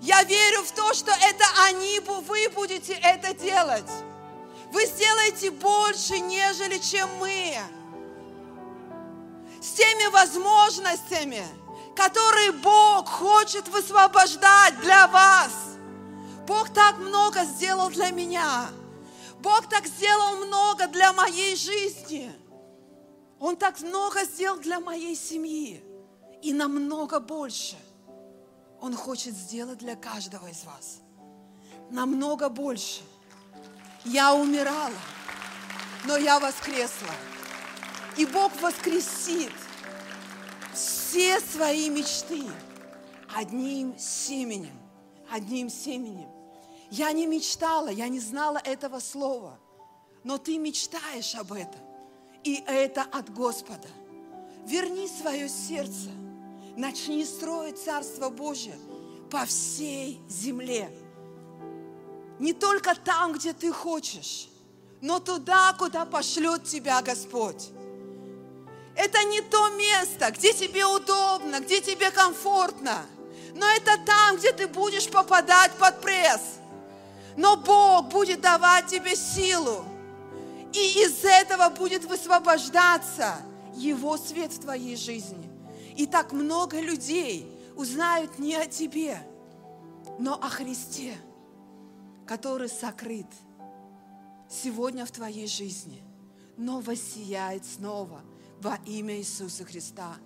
[0.00, 3.90] Я верю в то, что это они, вы будете это делать.
[4.74, 7.54] Вы сделаете больше, нежели чем мы.
[9.62, 11.46] С теми возможностями,
[11.94, 15.52] которые Бог хочет высвобождать для вас.
[16.48, 18.66] Бог так много сделал для меня.
[19.38, 22.32] Бог так сделал много для моей жизни.
[23.38, 25.84] Он так много сделал для моей семьи.
[26.42, 27.76] И намного больше
[28.80, 30.98] Он хочет сделать для каждого из вас.
[31.90, 33.02] Намного больше.
[34.04, 34.92] Я умирала,
[36.04, 37.14] но я воскресла.
[38.18, 39.52] И Бог воскресит
[40.74, 42.44] все свои мечты
[43.34, 44.78] одним семенем,
[45.30, 46.28] одним семенем.
[46.90, 49.58] Я не мечтала, я не знала этого слова,
[50.22, 51.80] но ты мечтаешь об этом,
[52.44, 53.88] и это от Господа.
[54.66, 56.10] Верни свое сердце,
[56.76, 58.76] начни строить Царство Божье
[59.30, 60.90] по всей земле–
[62.38, 64.48] не только там, где ты хочешь,
[65.00, 67.70] но туда, куда пошлет тебя Господь.
[68.96, 73.04] Это не то место, где тебе удобно, где тебе комфортно,
[73.54, 76.58] но это там, где ты будешь попадать под пресс.
[77.36, 79.84] Но Бог будет давать тебе силу,
[80.72, 83.36] и из этого будет высвобождаться
[83.74, 85.50] Его свет в твоей жизни.
[85.96, 89.18] И так много людей узнают не о тебе,
[90.18, 91.16] но о Христе
[92.26, 93.26] который сокрыт
[94.48, 96.02] сегодня в твоей жизни,
[96.56, 98.22] но воссияет снова
[98.60, 100.16] во имя Иисуса Христа.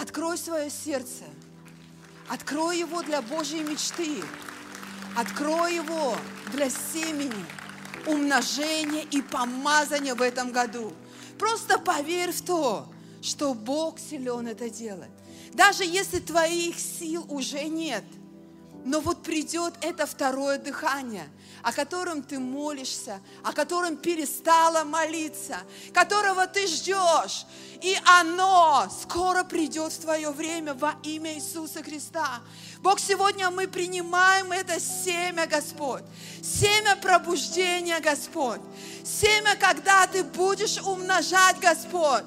[0.00, 1.24] Открой свое сердце,
[2.28, 4.22] открой его для Божьей мечты,
[5.16, 6.16] открой его
[6.52, 7.44] для семени,
[8.06, 10.92] умножения и помазания в этом году.
[11.38, 12.92] Просто поверь в то,
[13.22, 15.10] что Бог силен это делать.
[15.52, 18.04] Даже если твоих сил уже нет–
[18.84, 21.26] Но вот придет это второе дыхание,
[21.62, 25.56] о котором ты молишься, о котором перестала молиться,
[25.94, 27.46] которого ты ждешь.
[27.80, 32.42] И оно скоро придет в твое время во имя Иисуса Христа.
[32.80, 36.02] Бог, сегодня мы принимаем это семя, Господь.
[36.42, 38.60] Семя пробуждения, Господь.
[39.02, 42.24] Семя, когда ты будешь умножать, Господь.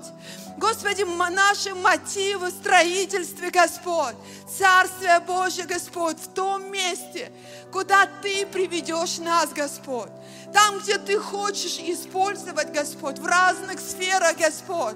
[0.57, 4.15] Господи, наши мотивы в строительстве, Господь,
[4.57, 7.31] Царствие Божье, Господь, в том месте,
[7.71, 10.09] куда Ты приведешь нас, Господь.
[10.51, 14.95] Там, где Ты хочешь использовать, Господь, в разных сферах, Господь.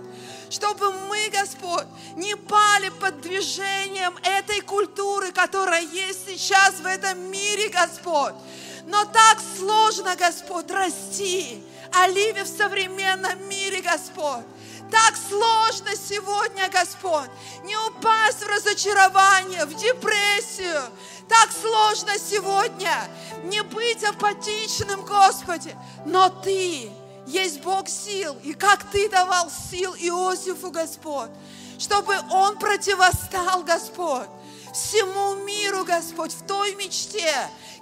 [0.50, 1.86] Чтобы мы, Господь,
[2.16, 8.34] не пали под движением этой культуры, которая есть сейчас в этом мире, Господь.
[8.88, 11.64] Но так сложно, Господь, расти.
[11.94, 14.46] Оливе в современном мире, Господь.
[14.92, 17.30] Так сложно сегодня, Господь,
[17.64, 20.82] не упасть в разочарование, в депрессию.
[21.30, 22.92] Так сложно сегодня
[23.46, 25.74] не быть апатичным, Господи.
[26.06, 26.92] Но Ты
[27.26, 28.36] есть Бог сил.
[28.44, 31.32] И как Ты давал сил Иосифу, Господь,
[31.80, 34.28] чтобы он противостал, Господь,
[34.74, 37.34] всему миру, Господь, в той мечте,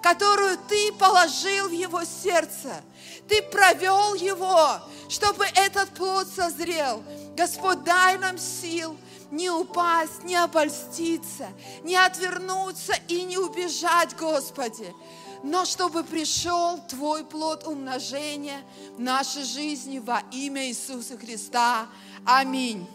[0.04, 2.84] которую Ты положил в его сердце.
[3.30, 7.04] Ты провел его, чтобы этот плод созрел.
[7.36, 8.98] Господь, дай нам сил
[9.32, 11.50] не упасть, не обольститься,
[11.84, 14.94] не отвернуться и не убежать, Господи.
[15.44, 18.62] Но чтобы пришел Твой плод умножения
[18.98, 21.88] в нашей жизни во имя Иисуса Христа.
[22.26, 22.88] Аминь.